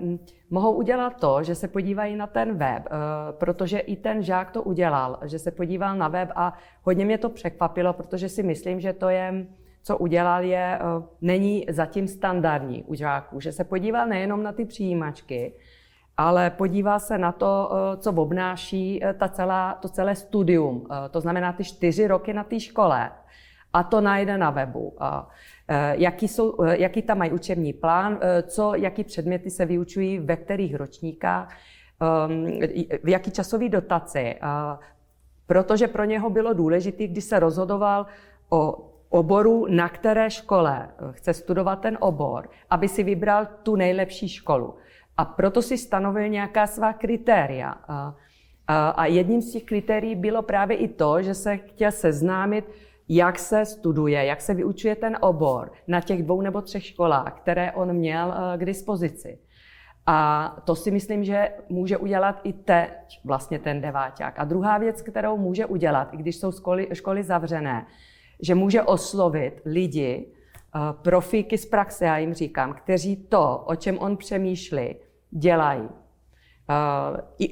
mohou 0.49 0.71
udělat 0.71 1.19
to, 1.19 1.43
že 1.43 1.55
se 1.55 1.67
podívají 1.67 2.15
na 2.15 2.27
ten 2.27 2.57
web, 2.57 2.87
protože 3.31 3.79
i 3.79 3.95
ten 3.95 4.23
žák 4.23 4.51
to 4.51 4.63
udělal, 4.63 5.19
že 5.25 5.39
se 5.39 5.51
podíval 5.51 5.95
na 5.95 6.07
web 6.07 6.29
a 6.35 6.53
hodně 6.83 7.05
mě 7.05 7.17
to 7.17 7.29
překvapilo, 7.29 7.93
protože 7.93 8.29
si 8.29 8.43
myslím, 8.43 8.79
že 8.79 8.93
to 8.93 9.09
je, 9.09 9.45
co 9.83 9.97
udělal, 9.97 10.43
je, 10.43 10.79
není 11.21 11.65
zatím 11.69 12.07
standardní 12.07 12.83
u 12.83 12.93
žáků, 12.93 13.39
že 13.39 13.51
se 13.51 13.63
podíval 13.63 14.07
nejenom 14.07 14.43
na 14.43 14.51
ty 14.51 14.65
přijímačky, 14.65 15.53
ale 16.17 16.49
podívá 16.49 16.99
se 16.99 17.17
na 17.17 17.31
to, 17.31 17.71
co 17.97 18.11
obnáší 18.11 19.01
ta 19.19 19.27
celá, 19.27 19.73
to 19.73 19.89
celé 19.89 20.15
studium, 20.15 20.85
to 21.11 21.21
znamená 21.21 21.53
ty 21.53 21.63
čtyři 21.63 22.07
roky 22.07 22.33
na 22.33 22.43
té 22.43 22.59
škole. 22.59 23.11
A 23.73 23.83
to 23.83 24.01
najde 24.01 24.37
na 24.37 24.49
webu. 24.49 24.97
Eh, 25.71 25.95
jaký, 25.97 26.27
jsou, 26.27 26.63
eh, 26.63 26.77
jaký 26.81 27.01
tam 27.01 27.17
mají 27.17 27.31
učební 27.31 27.73
plán, 27.73 28.17
eh, 28.21 28.41
co, 28.41 28.75
jaký 28.75 29.03
předměty 29.03 29.49
se 29.49 29.65
vyučují 29.65 30.19
ve 30.19 30.35
kterých 30.35 30.75
ročníkách, 30.75 31.57
ehm, 32.01 32.59
v 33.03 33.09
jaký 33.09 33.31
časový 33.31 33.69
dotaci. 33.69 34.35
Protože 35.47 35.87
pro 35.87 36.03
něho 36.03 36.29
bylo 36.29 36.53
důležité, 36.53 37.07
když 37.07 37.23
se 37.23 37.39
rozhodoval 37.39 38.05
o 38.49 38.89
oboru, 39.09 39.65
na 39.69 39.89
které 39.89 40.29
škole 40.29 40.89
chce 41.11 41.33
studovat 41.33 41.81
ten 41.81 41.97
obor, 42.01 42.49
aby 42.69 42.87
si 42.87 43.03
vybral 43.03 43.47
tu 43.63 43.75
nejlepší 43.75 44.29
školu. 44.29 44.75
A 45.17 45.25
proto 45.25 45.61
si 45.61 45.77
stanovil 45.77 46.27
nějaká 46.27 46.67
svá 46.67 46.93
kritéria. 46.93 47.75
A 48.67 49.05
jedním 49.05 49.41
z 49.41 49.51
těch 49.51 49.63
kritérií 49.63 50.15
bylo 50.15 50.41
právě 50.41 50.77
i 50.77 50.87
to, 50.87 51.21
že 51.21 51.33
se 51.33 51.57
chtěl 51.57 51.91
seznámit 51.91 52.65
jak 53.09 53.39
se 53.39 53.65
studuje, 53.65 54.25
jak 54.25 54.41
se 54.41 54.53
vyučuje 54.53 54.95
ten 54.95 55.17
obor 55.21 55.71
na 55.87 56.01
těch 56.01 56.23
dvou 56.23 56.41
nebo 56.41 56.61
třech 56.61 56.85
školách, 56.85 57.33
které 57.33 57.71
on 57.71 57.93
měl 57.93 58.33
eh, 58.33 58.57
k 58.57 58.65
dispozici. 58.65 59.39
A 60.05 60.55
to 60.65 60.75
si 60.75 60.91
myslím, 60.91 61.23
že 61.23 61.49
může 61.69 61.97
udělat 61.97 62.41
i 62.43 62.53
teď 62.53 63.19
vlastně 63.25 63.59
ten 63.59 63.81
deváťák. 63.81 64.39
A 64.39 64.43
druhá 64.43 64.77
věc, 64.77 65.01
kterou 65.01 65.37
může 65.37 65.65
udělat, 65.65 66.13
i 66.13 66.17
když 66.17 66.35
jsou 66.35 66.51
školy, 66.51 66.87
školy 66.93 67.23
zavřené, 67.23 67.85
že 68.41 68.55
může 68.55 68.83
oslovit 68.83 69.61
lidi, 69.65 70.25
eh, 70.25 70.79
profíky 71.01 71.57
z 71.57 71.65
praxe, 71.65 72.05
já 72.05 72.17
jim 72.17 72.33
říkám, 72.33 72.73
kteří 72.73 73.15
to, 73.15 73.57
o 73.57 73.75
čem 73.75 73.99
on 73.99 74.17
přemýšlí, 74.17 74.95
dělají. 75.31 75.89
Eh, 76.69 77.47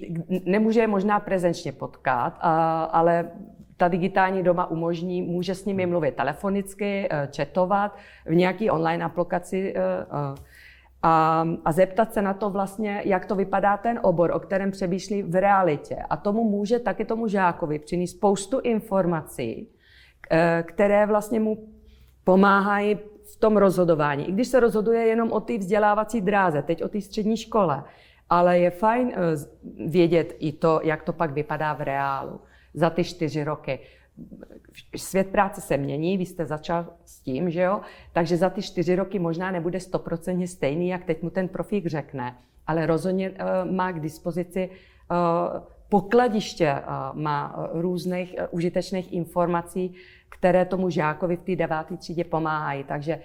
nemůže 0.45 0.79
je 0.79 0.87
možná 0.87 1.19
prezenčně 1.19 1.71
potkat, 1.71 2.37
ale 2.91 3.31
ta 3.77 3.87
digitální 3.87 4.43
doma 4.43 4.71
umožní, 4.71 5.21
může 5.21 5.55
s 5.55 5.65
nimi 5.65 5.85
mluvit 5.85 6.15
telefonicky, 6.15 7.07
eh, 7.11 7.27
četovat 7.31 7.97
v 8.25 8.35
nějaké 8.35 8.71
online 8.71 9.05
aplikaci 9.05 9.73
eh, 9.75 9.81
eh, 9.81 10.35
a, 11.03 11.45
a 11.65 11.71
zeptat 11.71 12.13
se 12.13 12.21
na 12.21 12.33
to 12.33 12.49
vlastně, 12.49 13.01
jak 13.05 13.25
to 13.25 13.35
vypadá 13.35 13.77
ten 13.77 13.99
obor, 14.03 14.31
o 14.31 14.39
kterém 14.39 14.71
přemýšlí 14.71 15.23
v 15.23 15.35
realitě. 15.35 15.95
A 16.09 16.17
tomu 16.17 16.43
může 16.43 16.79
taky 16.79 17.05
tomu 17.05 17.27
žákovi 17.27 17.79
přinést 17.79 18.11
spoustu 18.11 18.59
informací, 18.59 19.69
které 20.63 21.05
vlastně 21.05 21.39
mu 21.39 21.67
pomáhají 22.23 22.99
v 23.33 23.39
tom 23.39 23.57
rozhodování. 23.57 24.29
I 24.29 24.31
když 24.31 24.47
se 24.47 24.59
rozhoduje 24.59 25.07
jenom 25.07 25.31
o 25.31 25.39
té 25.39 25.57
vzdělávací 25.57 26.21
dráze, 26.21 26.61
teď 26.61 26.83
o 26.83 26.87
té 26.87 27.01
střední 27.01 27.37
škole, 27.37 27.83
ale 28.29 28.59
je 28.59 28.69
fajn 28.69 29.13
vědět 29.85 30.35
i 30.39 30.51
to, 30.51 30.79
jak 30.83 31.03
to 31.03 31.13
pak 31.13 31.31
vypadá 31.31 31.73
v 31.73 31.81
reálu 31.81 32.39
za 32.77 32.89
ty 32.89 33.03
čtyři 33.03 33.43
roky. 33.43 33.79
Svět 34.95 35.27
práce 35.27 35.61
se 35.61 35.77
mění, 35.77 36.17
vy 36.17 36.25
jste 36.25 36.45
začal 36.45 36.85
s 37.05 37.19
tím, 37.19 37.49
že 37.49 37.61
jo? 37.61 37.81
Takže 38.13 38.37
za 38.37 38.49
ty 38.49 38.61
čtyři 38.61 38.95
roky 38.95 39.19
možná 39.19 39.51
nebude 39.51 39.79
stoprocentně 39.79 40.47
stejný, 40.47 40.87
jak 40.87 41.05
teď 41.05 41.21
mu 41.21 41.29
ten 41.29 41.47
profík 41.47 41.85
řekne, 41.85 42.37
ale 42.67 42.85
rozhodně 42.85 43.29
uh, 43.29 43.71
má 43.71 43.91
k 43.91 43.99
dispozici 43.99 44.69
uh, 44.69 45.61
pokladiště, 45.89 46.73
uh, 46.73 47.19
má 47.19 47.69
různých 47.73 48.35
užitečných 48.51 49.13
informací, 49.13 49.95
které 50.29 50.65
tomu 50.65 50.89
žákovi 50.89 51.37
v 51.37 51.43
té 51.43 51.55
deváté 51.55 51.97
třídě 51.97 52.23
pomáhají. 52.23 52.83
Takže 52.83 53.19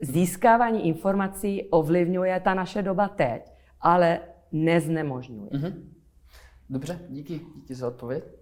získávání 0.00 0.88
informací 0.88 1.68
ovlivňuje 1.70 2.40
ta 2.40 2.54
naše 2.54 2.82
doba 2.82 3.08
teď, 3.08 3.52
ale 3.80 4.20
neznemožňuje. 4.52 5.50
Mm-hmm. 5.50 5.74
Dobře, 6.70 7.00
díky, 7.08 7.40
díky 7.56 7.74
za 7.74 7.88
odpověď. 7.88 8.39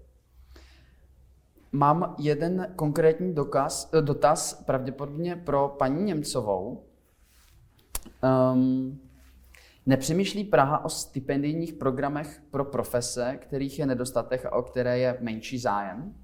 Mám 1.72 2.14
jeden 2.18 2.72
konkrétní 2.76 3.34
dokaz, 3.34 3.90
eh, 3.94 4.02
dotaz, 4.02 4.62
pravděpodobně 4.66 5.36
pro 5.36 5.74
paní 5.78 6.02
Němcovou. 6.02 6.84
Um, 8.52 9.00
nepřemýšlí 9.86 10.44
Praha 10.44 10.84
o 10.84 10.88
stipendijních 10.88 11.72
programech 11.72 12.42
pro 12.50 12.64
profese, 12.64 13.38
kterých 13.40 13.78
je 13.78 13.86
nedostatek 13.86 14.46
a 14.46 14.52
o 14.52 14.62
které 14.62 14.98
je 14.98 15.18
menší 15.20 15.58
zájem? 15.58 16.14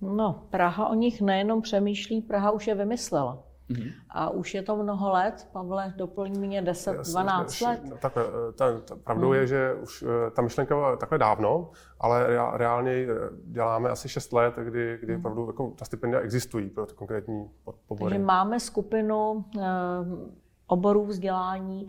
No, 0.00 0.46
Praha 0.50 0.88
o 0.88 0.94
nich 0.94 1.20
nejenom 1.20 1.62
přemýšlí, 1.62 2.20
Praha 2.22 2.50
už 2.50 2.66
je 2.66 2.74
vymyslela. 2.74 3.42
Mm-hmm. 3.70 3.92
A 4.10 4.30
už 4.30 4.54
je 4.54 4.62
to 4.62 4.76
mnoho 4.76 5.10
let, 5.10 5.48
Pavle, 5.52 5.94
doplň 5.96 6.38
mě 6.38 6.62
10-12 6.62 7.66
let. 7.66 7.80
No, 7.84 7.96
takhle, 7.96 8.24
eh, 8.24 8.52
ta, 8.52 8.80
ta, 8.80 8.96
pravdou 8.96 9.28
mm. 9.28 9.34
je, 9.34 9.46
že 9.46 9.74
už 9.74 10.04
eh, 10.06 10.30
ta 10.30 10.42
myšlenka 10.42 10.74
byla 10.74 10.96
takhle 10.96 11.18
dávno, 11.18 11.70
ale 12.00 12.26
reálně 12.52 12.92
eh, 12.92 13.06
děláme 13.44 13.90
asi 13.90 14.08
6 14.08 14.32
let, 14.32 14.54
kdy, 14.56 14.98
kdy 15.02 15.12
mm. 15.12 15.20
opravdu 15.20 15.46
jako, 15.46 15.72
ta 15.78 15.84
stipendia 15.84 16.20
existují 16.20 16.70
pro 16.70 16.86
ty 16.86 16.94
konkrétní 16.94 17.50
obory. 17.88 18.10
Takže 18.10 18.24
máme 18.24 18.60
skupinu 18.60 19.44
oborů 20.66 21.06
vzdělání, 21.06 21.88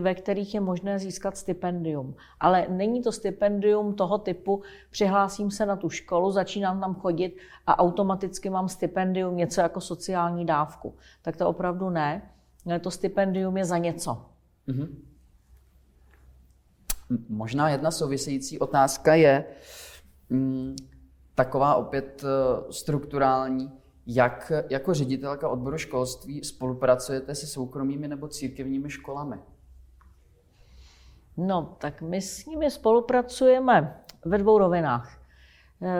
ve 0.00 0.14
kterých 0.14 0.54
je 0.54 0.60
možné 0.60 0.98
získat 0.98 1.36
stipendium. 1.36 2.14
Ale 2.40 2.66
není 2.68 3.02
to 3.02 3.12
stipendium 3.12 3.94
toho 3.94 4.18
typu, 4.18 4.62
přihlásím 4.90 5.50
se 5.50 5.66
na 5.66 5.76
tu 5.76 5.90
školu, 5.90 6.30
začínám 6.30 6.80
tam 6.80 6.94
chodit 6.94 7.36
a 7.66 7.78
automaticky 7.78 8.50
mám 8.50 8.68
stipendium, 8.68 9.36
něco 9.36 9.60
jako 9.60 9.80
sociální 9.80 10.46
dávku. 10.46 10.94
Tak 11.22 11.36
to 11.36 11.48
opravdu 11.48 11.90
ne. 11.90 12.30
To 12.80 12.90
stipendium 12.90 13.56
je 13.56 13.64
za 13.64 13.78
něco. 13.78 14.26
Mm-hmm. 14.68 14.88
Možná 17.28 17.68
jedna 17.68 17.90
související 17.90 18.58
otázka 18.58 19.14
je 19.14 19.44
mm, 20.30 20.76
taková 21.34 21.74
opět 21.74 22.24
eh, 22.24 22.72
strukturální. 22.72 23.81
Jak 24.06 24.52
jako 24.70 24.94
ředitelka 24.94 25.48
odboru 25.48 25.78
školství 25.78 26.44
spolupracujete 26.44 27.34
se 27.34 27.46
soukromými 27.46 28.08
nebo 28.08 28.28
církevními 28.28 28.90
školami? 28.90 29.36
No, 31.36 31.76
tak 31.78 32.02
my 32.02 32.22
s 32.22 32.46
nimi 32.46 32.70
spolupracujeme 32.70 34.04
ve 34.24 34.38
dvou 34.38 34.58
rovinách. 34.58 35.18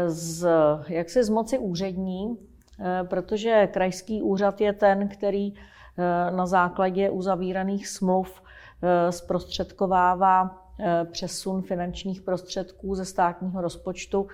Z, 0.06 0.48
jak 0.88 1.10
se 1.10 1.24
z 1.24 1.28
moci 1.28 1.58
úřední, 1.58 2.36
eh, 2.80 3.04
protože 3.04 3.68
krajský 3.72 4.22
úřad 4.22 4.60
je 4.60 4.72
ten, 4.72 5.08
který 5.08 5.54
eh, 5.54 6.30
na 6.30 6.46
základě 6.46 7.10
uzavíraných 7.10 7.88
smluv 7.88 8.42
eh, 8.82 9.12
zprostředkovává 9.12 10.61
přesun 11.10 11.62
finančních 11.62 12.22
prostředků 12.22 12.94
ze 12.94 13.04
státního 13.04 13.60
rozpočtu 13.60 14.26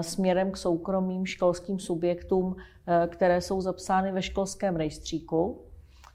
směrem 0.00 0.50
k 0.50 0.56
soukromým 0.56 1.26
školským 1.26 1.78
subjektům 1.78 2.56
Eh, 2.86 3.06
které 3.06 3.40
jsou 3.40 3.60
zapsány 3.60 4.12
ve 4.12 4.22
školském 4.22 4.76
rejstříku. 4.76 5.64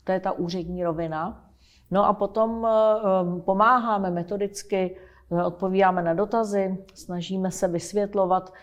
To 0.03 0.11
je 0.11 0.19
ta 0.19 0.31
úřední 0.31 0.83
rovina. 0.83 1.49
No 1.91 2.05
a 2.05 2.13
potom 2.13 2.65
eh, 2.65 2.69
eh, 2.69 3.41
pomáháme 3.41 4.11
metodicky, 4.11 4.97
odpovídáme 5.45 6.01
na 6.01 6.13
dotazy, 6.13 6.77
snažíme 6.93 7.51
se 7.51 7.67
vysvětlovat 7.67 8.53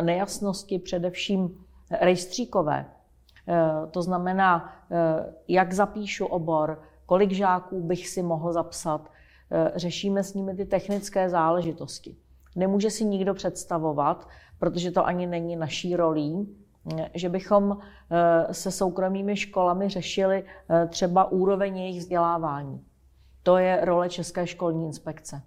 nejasnosti, 0.00 0.78
především 0.78 1.64
rejstříkové. 2.00 2.86
To 3.90 4.02
znamená, 4.02 4.72
jak 5.48 5.72
zapíšu 5.72 6.26
obor, 6.26 6.82
kolik 7.06 7.32
žáků 7.32 7.80
bych 7.80 8.08
si 8.08 8.22
mohl 8.22 8.52
zapsat. 8.52 9.10
Řešíme 9.74 10.24
s 10.24 10.34
nimi 10.34 10.54
ty 10.54 10.64
technické 10.64 11.30
záležitosti. 11.30 12.16
Nemůže 12.56 12.90
si 12.90 13.04
nikdo 13.04 13.34
představovat, 13.34 14.28
protože 14.58 14.90
to 14.90 15.06
ani 15.06 15.26
není 15.26 15.56
naší 15.56 15.96
rolí, 15.96 16.56
že 17.14 17.28
bychom 17.28 17.78
eh, 18.10 18.54
se 18.54 18.70
soukromými 18.70 19.36
školami 19.36 19.88
řešili 19.88 20.44
eh, 20.44 20.86
třeba 20.86 21.32
úroveň 21.32 21.78
jejich 21.78 21.98
vzdělávání. 21.98 22.84
To 23.42 23.56
je 23.56 23.84
role 23.84 24.08
České 24.08 24.46
školní 24.46 24.86
inspekce. 24.86 25.42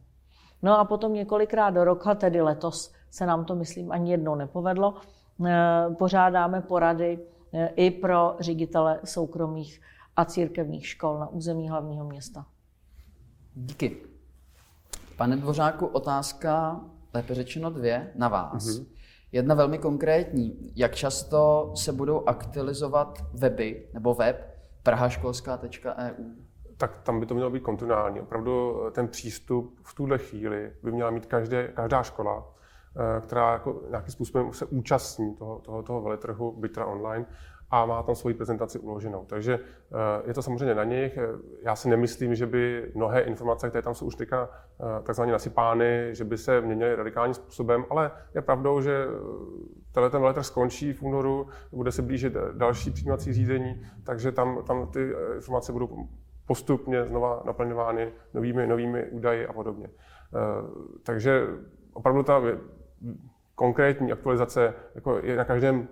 No 0.62 0.80
a 0.80 0.86
potom 0.86 1.14
několikrát 1.14 1.70
do 1.70 1.84
roka, 1.84 2.16
tedy 2.16 2.42
letos 2.42 2.94
se 3.12 3.26
nám 3.26 3.46
to, 3.46 3.56
myslím, 3.56 3.92
ani 3.92 4.12
jednou 4.12 4.36
nepovedlo, 4.36 4.94
pořádáme 5.98 6.62
porady 6.62 7.20
i 7.76 7.92
pro 7.92 8.36
ředitele 8.40 9.00
soukromých 9.04 9.82
a 10.16 10.26
církevních 10.26 10.88
škol 10.88 11.20
na 11.20 11.28
území 11.28 11.70
hlavního 11.70 12.06
města. 12.06 12.46
Díky. 13.56 13.98
Pane 15.18 15.38
Dvořáku, 15.38 15.86
otázka, 15.86 16.82
lépe 17.14 17.36
řečeno 17.36 17.70
dvě, 17.70 18.12
na 18.16 18.28
vás. 18.28 18.66
Mm-hmm. 18.66 18.86
Jedna 19.32 19.56
velmi 19.56 19.78
konkrétní. 19.78 20.72
Jak 20.76 20.96
často 20.96 21.72
se 21.76 21.92
budou 21.92 22.24
aktualizovat 22.28 23.26
weby 23.34 23.88
nebo 23.94 24.14
web 24.14 24.60
prahaškolská.eu? 24.84 26.26
Tak 26.78 26.98
tam 26.98 27.20
by 27.20 27.26
to 27.26 27.34
mělo 27.34 27.50
být 27.50 27.64
kontinuální. 27.64 28.20
Opravdu 28.20 28.76
ten 28.92 29.08
přístup 29.08 29.80
v 29.84 29.96
tuhle 29.96 30.18
chvíli 30.18 30.74
by 30.84 30.92
měla 30.92 31.10
mít 31.10 31.26
každé, 31.26 31.68
každá 31.68 32.04
škola, 32.04 32.54
eh, 33.18 33.22
která 33.22 33.54
jako 33.54 33.84
nějakým 33.90 34.12
způsobem 34.12 34.54
se 34.54 34.66
účastní 34.66 35.36
toho, 35.36 35.60
toho, 35.60 35.84
toho 35.84 36.02
veletrhu, 36.02 36.52
byť 36.52 36.74
teda 36.74 36.86
online, 36.86 37.26
a 37.72 37.86
má 37.86 38.04
tam 38.04 38.16
svoji 38.16 38.36
prezentaci 38.36 38.80
uloženou. 38.80 39.26
Takže 39.26 39.54
eh, 39.54 40.28
je 40.28 40.34
to 40.34 40.42
samozřejmě 40.42 40.76
na 40.76 40.84
nich. 40.84 41.18
Já 41.64 41.76
si 41.76 41.90
nemyslím, 41.90 42.36
že 42.36 42.46
by 42.46 42.92
mnohé 42.96 43.22
informace, 43.22 43.70
které 43.70 43.82
tam 43.82 43.96
jsou 43.96 44.06
už 44.06 44.16
teďka 44.16 44.50
eh, 44.50 45.04
takzvaně 45.04 45.32
nasypány, 45.32 46.10
že 46.12 46.24
by 46.24 46.38
se 46.38 46.62
měnily 46.62 46.96
radikálním 46.96 47.34
způsobem, 47.34 47.86
ale 47.90 48.12
je 48.36 48.42
pravdou, 48.42 48.82
že 48.82 49.06
eh, 49.06 49.92
tenhle 49.92 50.10
ten 50.10 50.22
veletrh 50.22 50.46
skončí 50.46 50.94
v 50.94 51.04
únoru, 51.04 51.48
bude 51.72 51.92
se 51.92 52.02
blížit 52.02 52.34
další 52.54 52.92
přijímací 52.92 53.34
řízení, 53.34 53.82
takže 54.04 54.32
tam, 54.32 54.64
tam 54.68 54.88
ty 54.88 55.14
informace 55.36 55.72
budou 55.72 56.08
postupně 56.46 57.06
znova 57.06 57.44
naplňovány 57.46 58.12
novými, 58.34 58.68
novými 58.68 59.06
údaji 59.06 59.48
a 59.48 59.54
podobně. 59.54 59.90
Takže 61.04 61.48
opravdu 61.94 62.24
ta 62.24 62.42
konkrétní 63.56 64.12
aktualizace 64.12 64.74
jako 64.96 65.20
je 65.24 65.36
na 65.36 65.46
každém, 65.46 65.88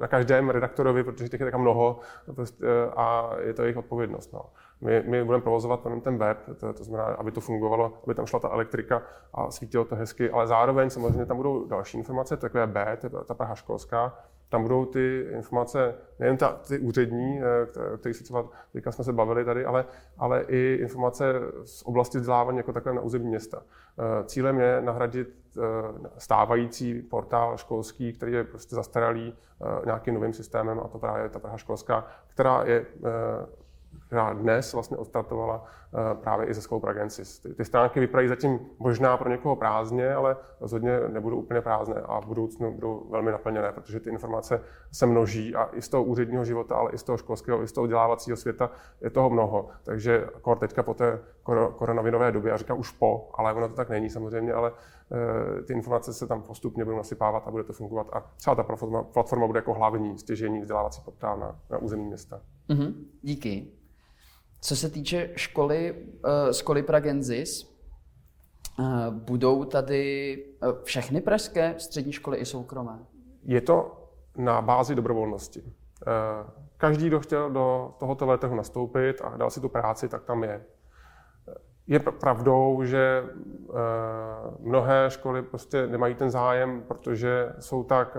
na 0.00 0.08
každém 0.08 0.50
redaktorovi, 0.50 1.04
protože 1.04 1.28
těch 1.28 1.40
je 1.40 1.46
tak 1.46 1.60
mnoho 1.60 2.00
prostě, 2.34 2.64
a 2.96 3.30
je 3.40 3.54
to 3.54 3.62
jejich 3.62 3.76
odpovědnost. 3.76 4.32
No. 4.32 4.42
My, 4.80 5.02
my 5.06 5.24
budeme 5.24 5.42
provozovat 5.42 5.86
ten 6.02 6.18
web, 6.18 6.38
to, 6.60 6.72
to 6.72 6.84
znamená, 6.84 7.04
aby 7.04 7.30
to 7.30 7.40
fungovalo, 7.40 7.92
aby 8.04 8.14
tam 8.14 8.26
šla 8.26 8.40
ta 8.40 8.48
elektrika 8.48 9.02
a 9.34 9.50
svítilo 9.50 9.84
to 9.84 9.96
hezky, 9.96 10.30
ale 10.30 10.46
zároveň 10.46 10.90
samozřejmě 10.90 11.26
tam 11.26 11.36
budou 11.36 11.66
další 11.66 11.98
informace, 11.98 12.36
takové 12.36 12.66
B, 12.66 12.96
to 13.00 13.06
je 13.06 13.24
ta 13.24 13.34
Praha 13.34 13.54
školská, 13.54 14.18
tam 14.50 14.62
budou 14.62 14.84
ty 14.84 15.26
informace, 15.32 15.94
nejen 16.18 16.36
ta, 16.36 16.60
ty 16.68 16.78
úřední, 16.78 17.40
eh, 17.40 17.96
které 17.96 18.14
se 18.14 18.24
třeba 18.24 18.44
teďka 18.72 18.92
jsme 18.92 19.04
se 19.04 19.12
bavili 19.12 19.44
tady, 19.44 19.64
ale, 19.64 19.84
ale 20.18 20.44
i 20.48 20.78
informace 20.80 21.34
z 21.64 21.82
oblasti 21.82 22.18
vzdělávání 22.18 22.58
jako 22.58 22.72
takové 22.72 22.94
na 22.94 23.00
území 23.00 23.26
města. 23.26 23.62
Eh, 23.62 24.24
cílem 24.24 24.60
je 24.60 24.80
nahradit 24.80 25.28
eh, 25.28 25.60
stávající 26.18 27.02
portál 27.02 27.56
školský, 27.56 28.12
který 28.12 28.32
je 28.32 28.44
prostě 28.44 28.74
zastaralý 28.74 29.34
nějakým 29.84 30.14
novým 30.14 30.32
systémem, 30.32 30.80
a 30.80 30.88
to 30.88 30.98
právě 30.98 31.28
ta 31.28 31.38
Praha 31.38 31.56
školská, 31.56 32.06
která 32.26 32.62
je 32.64 32.86
která 34.10 34.32
dnes 34.32 34.72
vlastně 34.72 34.96
odstartovala 34.96 35.64
eh, 35.64 36.14
právě 36.14 36.46
i 36.46 36.54
ze 36.54 36.62
School 36.62 36.80
Pragensis. 36.80 37.38
Ty, 37.38 37.54
ty 37.54 37.64
stránky 37.64 38.00
vypadají 38.00 38.28
zatím 38.28 38.60
možná 38.78 39.16
pro 39.16 39.30
někoho 39.30 39.56
prázdně, 39.56 40.14
ale 40.14 40.36
rozhodně 40.60 41.00
nebudou 41.08 41.36
úplně 41.36 41.60
prázdné 41.60 42.00
a 42.04 42.20
v 42.20 42.26
budoucnu 42.26 42.74
budou 42.74 43.06
velmi 43.10 43.30
naplněné, 43.30 43.72
protože 43.72 44.00
ty 44.00 44.10
informace 44.10 44.60
se 44.92 45.06
množí 45.06 45.54
a 45.54 45.70
i 45.72 45.82
z 45.82 45.88
toho 45.88 46.04
úředního 46.04 46.44
života, 46.44 46.74
ale 46.76 46.90
i 46.92 46.98
z 46.98 47.02
toho 47.02 47.18
školského, 47.18 47.62
i 47.62 47.68
z 47.68 47.72
toho 47.72 47.84
vzdělávacího 47.84 48.36
světa 48.36 48.70
je 49.00 49.10
toho 49.10 49.30
mnoho. 49.30 49.68
Takže 49.82 50.26
kor 50.42 50.58
teďka 50.58 50.82
po 50.82 50.94
té 50.94 51.20
koronavirové 51.76 52.32
době, 52.32 52.50
já 52.50 52.56
říkám 52.56 52.78
už 52.78 52.90
po, 52.90 53.30
ale 53.34 53.54
ono 53.54 53.68
to 53.68 53.74
tak 53.74 53.88
není 53.88 54.10
samozřejmě, 54.10 54.52
ale 54.52 54.72
eh, 55.58 55.62
ty 55.62 55.72
informace 55.72 56.12
se 56.12 56.26
tam 56.26 56.42
postupně 56.42 56.84
budou 56.84 56.96
nasypávat 56.96 57.42
a 57.46 57.50
bude 57.50 57.64
to 57.64 57.72
fungovat. 57.72 58.06
A 58.12 58.20
třeba 58.36 58.56
ta 58.56 58.62
platforma, 58.62 59.02
platforma 59.02 59.46
bude 59.46 59.58
jako 59.58 59.74
hlavní 59.74 60.18
stěžení 60.18 60.60
vzdělávací 60.60 61.02
portál 61.04 61.38
na, 61.38 61.60
na 61.70 61.78
území 61.78 62.04
města. 62.04 62.40
Mm-hmm. 62.68 62.94
Díky. 63.22 63.79
Co 64.60 64.76
se 64.76 64.90
týče 64.90 65.30
školy, 65.36 65.94
uh, 66.24 66.52
školy 66.52 66.82
Pragenzis, 66.82 67.78
uh, 68.78 69.10
budou 69.10 69.64
tady 69.64 70.36
uh, 70.62 70.72
všechny 70.82 71.20
pražské 71.20 71.74
střední 71.78 72.12
školy 72.12 72.36
i 72.36 72.44
soukromé? 72.44 72.98
Je 73.42 73.60
to 73.60 74.06
na 74.36 74.62
bázi 74.62 74.94
dobrovolnosti. 74.94 75.62
Každý, 76.76 77.06
kdo 77.08 77.20
chtěl 77.20 77.50
do 77.50 77.94
tohoto 77.98 78.26
veletrhu 78.26 78.54
nastoupit 78.54 79.20
a 79.24 79.36
dal 79.36 79.50
si 79.50 79.60
tu 79.60 79.68
práci, 79.68 80.08
tak 80.08 80.24
tam 80.24 80.44
je. 80.44 80.64
Je 81.86 82.00
pravdou, 82.00 82.84
že 82.84 83.24
mnohé 84.58 85.10
školy 85.10 85.42
prostě 85.42 85.86
nemají 85.86 86.14
ten 86.14 86.30
zájem, 86.30 86.82
protože 86.88 87.52
jsou 87.58 87.84
tak 87.84 88.16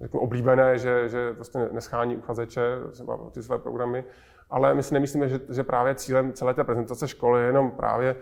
jako 0.00 0.20
oblíbené, 0.20 0.78
že, 0.78 1.08
že 1.08 1.32
prostě 1.32 1.68
neschání 1.72 2.16
uchazeče 2.16 2.76
ty 3.30 3.42
své 3.42 3.58
programy 3.58 4.04
ale 4.50 4.74
my 4.74 4.82
si 4.82 4.94
nemyslíme, 4.94 5.28
že, 5.28 5.40
že 5.48 5.64
právě 5.64 5.94
cílem 5.94 6.32
celé 6.32 6.54
té 6.54 6.64
prezentace 6.64 7.08
školy 7.08 7.40
je 7.40 7.46
jenom 7.46 7.70
právě 7.70 8.16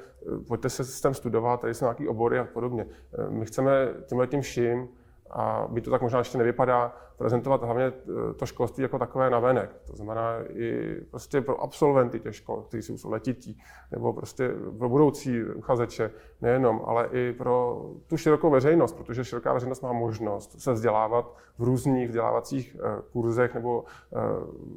pojďte 0.49 0.69
se 0.69 0.85
systém 0.85 1.15
studovat, 1.15 1.61
tady 1.61 1.75
jsou 1.75 1.85
nějaké 1.85 2.09
obory 2.09 2.39
a 2.39 2.45
podobně. 2.45 2.87
My 3.29 3.47
chceme 3.47 3.73
tímhle 4.07 4.27
tím 4.27 4.41
vším 4.41 4.89
a 5.35 5.67
by 5.71 5.81
to 5.81 5.91
tak 5.91 6.03
možná 6.03 6.19
ještě 6.19 6.39
nevypadá, 6.39 6.97
prezentovat 7.17 7.63
hlavně 7.63 7.85
eh, 7.85 8.35
to 8.35 8.47
školství 8.47 8.83
jako 8.83 8.99
takové 8.99 9.31
navenek. 9.31 9.77
To 9.87 9.97
znamená 9.97 10.35
i 10.49 11.01
prostě 11.11 11.41
pro 11.41 11.63
absolventy 11.63 12.21
těch 12.21 12.37
škol, 12.37 12.63
kteří 12.63 12.99
jsou 12.99 13.11
letití, 13.11 13.63
nebo 13.91 14.13
prostě 14.13 14.51
pro 14.79 14.89
budoucí 14.89 15.45
uchazeče, 15.45 16.11
nejenom, 16.41 16.83
ale 16.85 17.09
i 17.13 17.33
pro 17.33 17.85
tu 18.07 18.17
širokou 18.17 18.51
veřejnost, 18.51 18.93
protože 18.93 19.25
široká 19.25 19.53
veřejnost 19.53 19.83
má 19.83 19.93
možnost 19.93 20.61
se 20.61 20.73
vzdělávat 20.73 21.37
v 21.59 21.63
různých 21.63 22.09
vzdělávacích 22.09 22.77
eh, 22.79 23.03
kurzech 23.13 23.55
nebo 23.55 23.85
eh, 24.13 24.19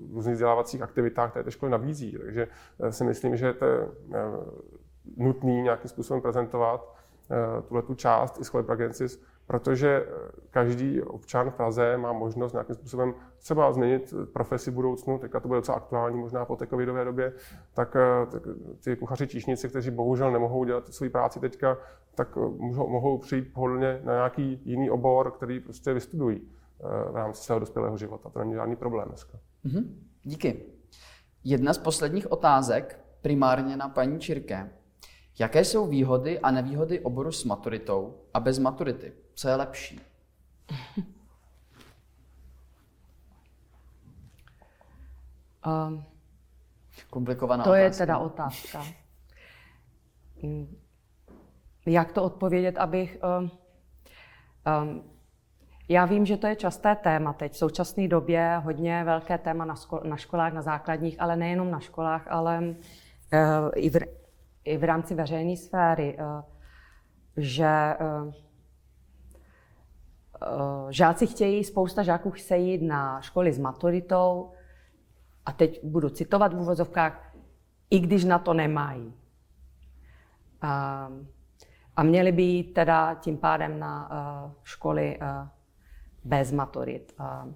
v 0.09 0.13
různých 0.13 0.33
vzdělávacích 0.33 0.81
aktivitách, 0.81 1.29
které 1.29 1.43
ty 1.43 1.51
školy 1.51 1.71
nabízí. 1.71 2.17
Takže 2.23 2.47
si 2.89 3.03
myslím, 3.03 3.37
že 3.37 3.53
to 3.53 3.65
je 3.65 3.87
nutný 5.17 5.61
nějakým 5.61 5.89
způsobem 5.89 6.21
prezentovat 6.21 6.97
tuhle 7.67 7.81
tu 7.81 7.95
část 7.95 8.41
i 8.41 8.43
School 8.43 8.63
Pragensis, 8.63 9.23
protože 9.47 10.05
eh, 10.07 10.31
každý 10.49 11.01
občan 11.01 11.49
v 11.51 11.53
Praze 11.53 11.97
má 11.97 12.13
možnost 12.13 12.53
nějakým 12.53 12.75
způsobem 12.75 13.13
třeba 13.37 13.73
změnit 13.73 14.13
profesi 14.33 14.71
v 14.71 14.73
budoucnu, 14.73 15.17
teďka 15.19 15.39
to 15.39 15.47
bude 15.47 15.57
docela 15.57 15.77
aktuální 15.77 16.19
možná 16.19 16.45
po 16.45 16.55
té 16.55 16.67
covidové 16.67 17.05
době, 17.05 17.33
tak, 17.73 17.95
eh, 17.95 18.25
tak 18.25 18.41
ty 18.83 18.95
kuchaři 18.95 19.27
číšníci, 19.27 19.69
kteří 19.69 19.91
bohužel 19.91 20.31
nemohou 20.31 20.63
dělat 20.63 20.93
svou 20.93 21.09
práci 21.09 21.39
teďka, 21.39 21.77
tak 22.15 22.37
eh, 22.37 22.39
mohou, 22.57 22.89
mohou 22.89 23.17
přijít 23.17 23.53
pohodlně 23.53 24.01
na 24.03 24.13
nějaký 24.13 24.61
jiný 24.65 24.89
obor, 24.89 25.31
který 25.31 25.59
prostě 25.59 25.93
vystudují 25.93 26.41
v 27.11 27.15
rámci 27.15 27.43
svého 27.43 27.59
dospělého 27.59 27.97
života. 27.97 28.29
To 28.29 28.39
není 28.39 28.53
žádný 28.53 28.75
problém 28.75 29.07
dneska. 29.07 29.39
Mm-hmm. 29.65 29.85
Díky. 30.23 30.65
Jedna 31.43 31.73
z 31.73 31.77
posledních 31.77 32.31
otázek, 32.31 32.99
primárně 33.21 33.77
na 33.77 33.89
paní 33.89 34.19
Čirke. 34.19 34.69
Jaké 35.39 35.65
jsou 35.65 35.87
výhody 35.87 36.39
a 36.39 36.51
nevýhody 36.51 36.99
oboru 36.99 37.31
s 37.31 37.43
maturitou 37.43 38.13
a 38.33 38.39
bez 38.39 38.59
maturity? 38.59 39.13
Co 39.37 39.47
je 39.49 39.55
lepší? 39.55 40.01
Um, 45.67 46.03
Komplikovaná 47.09 47.63
to 47.63 47.69
otázka. 47.69 47.83
je 47.83 47.91
teda 47.91 48.17
otázka. 48.17 48.83
Mm, 50.43 50.77
jak 51.85 52.11
to 52.11 52.23
odpovědět, 52.23 52.77
abych... 52.77 53.17
Um, 53.39 53.51
um, 54.81 55.03
já 55.89 56.05
vím, 56.05 56.25
že 56.25 56.37
to 56.37 56.47
je 56.47 56.55
časté 56.55 56.95
téma 56.95 57.33
teď. 57.33 57.53
V 57.53 57.57
současné 57.57 58.07
době 58.07 58.61
hodně 58.63 59.03
velké 59.03 59.37
téma 59.37 59.65
na, 59.65 59.73
škol- 59.73 60.03
na 60.03 60.17
školách, 60.17 60.53
na 60.53 60.61
základních, 60.61 61.21
ale 61.21 61.35
nejenom 61.35 61.71
na 61.71 61.79
školách, 61.79 62.27
ale 62.27 62.59
uh, 62.59 62.75
i, 63.75 63.89
v, 63.89 63.95
i 64.63 64.77
v 64.77 64.83
rámci 64.83 65.15
veřejné 65.15 65.57
sféry, 65.57 66.17
uh, 66.17 66.41
že 67.37 67.95
uh, 67.99 68.33
žáci 70.89 71.27
chtějí, 71.27 71.63
spousta 71.63 72.03
žáků 72.03 72.31
chce 72.31 72.57
jít 72.57 72.81
na 72.81 73.21
školy 73.21 73.53
s 73.53 73.59
maturitou 73.59 74.51
a 75.45 75.51
teď 75.51 75.83
budu 75.83 76.09
citovat 76.09 76.53
v 76.53 76.59
úvozovkách, 76.59 77.35
i 77.89 77.99
když 77.99 78.25
na 78.25 78.39
to 78.39 78.53
nemají. 78.53 79.13
A, 80.61 81.09
a 81.95 82.03
měli 82.03 82.31
by 82.31 82.41
jít 82.41 82.73
teda 82.73 83.13
tím 83.13 83.37
pádem 83.37 83.79
na 83.79 84.09
uh, 84.09 84.51
školy 84.63 85.19
uh, 85.21 85.47
bez 86.23 86.51
maturit. 86.51 87.13
Uh, 87.19 87.53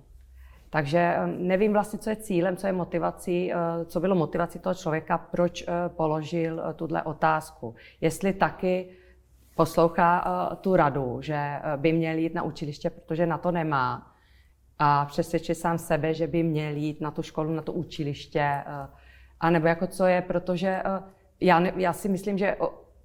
takže 0.70 1.18
nevím 1.26 1.74
vlastně, 1.74 2.00
co 2.00 2.10
je 2.10 2.16
cílem, 2.16 2.58
co 2.58 2.68
je 2.68 2.74
motivací, 2.74 3.52
co 3.86 4.00
bylo 4.00 4.16
motivací 4.16 4.60
toho 4.60 4.76
člověka, 4.76 5.18
proč 5.18 5.66
položil 5.88 6.62
tuhle 6.76 7.04
otázku. 7.04 7.76
Jestli 8.02 8.34
taky 8.34 8.90
poslouchá 9.62 10.26
uh, 10.26 10.56
tu 10.56 10.76
radu, 10.76 11.22
že 11.22 11.38
uh, 11.38 11.82
by 11.82 11.94
měl 11.94 12.18
jít 12.18 12.34
na 12.34 12.44
učiliště, 12.44 12.90
protože 12.90 13.26
na 13.26 13.38
to 13.38 13.52
nemá 13.52 14.12
a 14.80 15.06
přesvědčit 15.06 15.56
sám 15.56 15.78
sebe, 15.78 16.14
že 16.14 16.28
by 16.28 16.44
měl 16.44 16.76
jít 16.76 17.02
na 17.02 17.12
tu 17.12 17.22
školu, 17.22 17.54
na 17.54 17.62
to 17.62 17.74
učiliště, 17.74 18.64
uh, 18.68 18.90
a 19.40 19.50
nebo 19.50 19.68
jako 19.68 19.88
co 19.88 20.06
je, 20.06 20.22
protože 20.22 20.82
já, 21.42 21.60
ne, 21.60 21.74
já 21.76 21.94
si 21.94 22.10
myslím, 22.10 22.38
že 22.38 22.56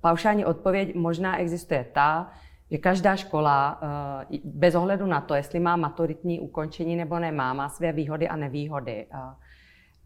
paušální 0.01 0.45
odpověď 0.45 0.95
možná 0.95 1.39
existuje 1.39 1.87
ta, 1.93 2.31
že 2.71 2.79
každá 2.79 3.17
škola, 3.17 3.81
eh, 4.31 4.39
bez 4.45 4.75
ohledu 4.75 5.07
na 5.07 5.21
to, 5.21 5.35
jestli 5.35 5.61
má 5.61 5.77
maturitní 5.77 6.41
ukončení 6.41 6.97
nebo 6.97 7.19
nemá, 7.19 7.53
má 7.53 7.69
své 7.69 7.93
výhody 7.93 8.29
a 8.29 8.37
nevýhody. 8.37 9.07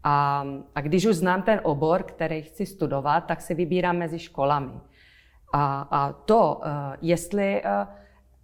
A, 0.03 0.45
a 0.75 0.81
když 0.81 1.05
už 1.05 1.15
znám 1.15 1.41
ten 1.41 1.59
obor, 1.63 2.03
který 2.03 2.41
chci 2.41 2.65
studovat, 2.65 3.21
tak 3.21 3.41
si 3.41 3.53
vybírám 3.53 3.97
mezi 3.97 4.19
školami. 4.19 4.71
A, 5.53 5.87
a 5.91 6.13
to, 6.13 6.61
eh, 6.63 6.97
jestli 7.01 7.61
eh, 7.65 7.87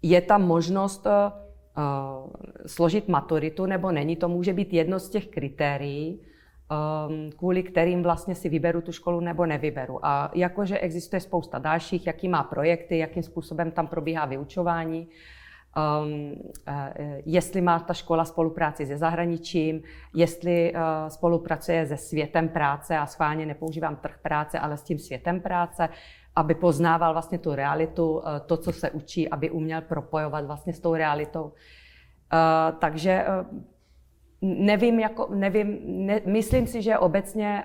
je 0.02 0.22
tam 0.22 0.48
možnost 0.48 1.08
složit 2.66 3.08
maturitu 3.08 3.66
nebo 3.66 3.92
není, 3.92 4.16
to 4.16 4.30
může 4.30 4.54
být 4.54 4.74
jedno 4.74 5.00
z 5.00 5.10
těch 5.10 5.28
kritérií, 5.28 6.22
um, 7.08 7.32
kvůli 7.32 7.64
kterým 7.64 8.04
vlastně 8.04 8.36
si 8.36 8.50
vyberu 8.50 8.82
tu 8.82 8.92
školu 8.92 9.20
nebo 9.20 9.46
nevyberu. 9.46 10.06
A 10.06 10.32
jakože 10.36 10.80
existuje 10.80 11.20
spousta 11.20 11.60
dalších, 11.60 12.08
jaký 12.08 12.30
má 12.30 12.44
projekty, 12.44 12.98
jakým 12.98 13.24
způsobem 13.24 13.72
tam 13.72 13.88
probíhá 13.88 14.26
vyučování, 14.26 15.08
um, 16.08 16.34
jestli 17.26 17.62
má 17.62 17.80
ta 17.80 17.94
škola 17.94 18.26
spolupráci 18.26 18.86
se 18.86 18.98
zahraničím, 18.98 19.82
jestli 20.16 20.74
uh, 20.74 20.80
spolupracuje 21.08 21.88
se 21.88 21.98
světem 21.98 22.50
práce 22.50 22.98
a 22.98 23.06
schválně 23.06 23.46
nepoužívám 23.46 23.96
trh 23.96 24.20
práce, 24.22 24.60
ale 24.60 24.78
s 24.78 24.84
tím 24.84 25.00
světem 25.00 25.42
práce, 25.42 25.90
aby 26.38 26.56
poznával 26.56 27.14
vlastně 27.14 27.38
tu 27.38 27.56
realitu, 27.56 28.18
uh, 28.18 28.24
to, 28.46 28.58
co 28.58 28.72
se 28.72 28.92
učí, 28.92 29.30
aby 29.30 29.50
uměl 29.50 29.82
propojovat 29.82 30.46
vlastně 30.46 30.74
s 30.74 30.80
tou 30.80 30.96
realitou. 30.96 31.44
Uh, 31.44 31.52
takže 32.80 33.26
uh, 33.28 33.60
nevím, 34.42 35.00
jako, 35.00 35.28
nevím 35.36 35.80
ne, 35.84 36.22
myslím 36.26 36.68
si, 36.68 36.82
že 36.82 36.98
obecně 36.98 37.64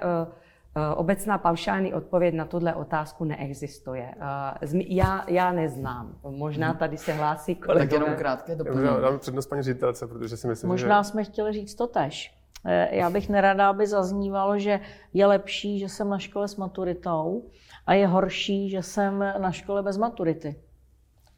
obecná 0.97 1.39
paušální 1.39 1.95
odpověď 1.95 2.35
na 2.35 2.45
tuhle 2.45 2.75
otázku 2.75 3.25
neexistuje. 3.25 4.15
Já, 4.73 5.25
já 5.29 5.53
neznám. 5.53 6.17
Možná 6.25 6.69
mhm. 6.69 6.77
tady 6.77 6.97
se 6.97 7.13
hlásí 7.13 7.55
kolegové. 7.55 7.87
Tak 7.87 7.93
jenom 7.93 8.17
krátké 8.17 8.57
doplnění. 8.57 8.89
Dám 9.03 9.19
přednost 9.19 9.47
paní 9.47 9.63
ředitelce, 9.63 10.07
protože 10.07 10.37
si 10.37 10.49
myslím, 10.49 10.69
Možná 10.69 11.03
že... 11.03 11.09
jsme 11.09 11.25
chtěli 11.25 11.53
říct 11.53 11.75
to 11.75 11.87
tež. 11.87 12.42
Já 12.91 13.11
bych 13.11 13.29
nerada, 13.29 13.71
aby 13.71 13.87
zaznívalo, 13.87 14.59
že 14.59 14.81
je 15.13 15.27
lepší, 15.27 15.79
že 15.79 15.89
jsem 15.89 16.09
na 16.09 16.19
škole 16.19 16.49
s 16.49 16.57
maturitou 16.57 17.51
a 17.87 17.95
je 17.95 18.07
horší, 18.07 18.71
že 18.71 18.83
jsem 18.83 19.19
na 19.39 19.53
škole 19.53 19.83
bez 19.83 19.97
maturity. 19.97 20.63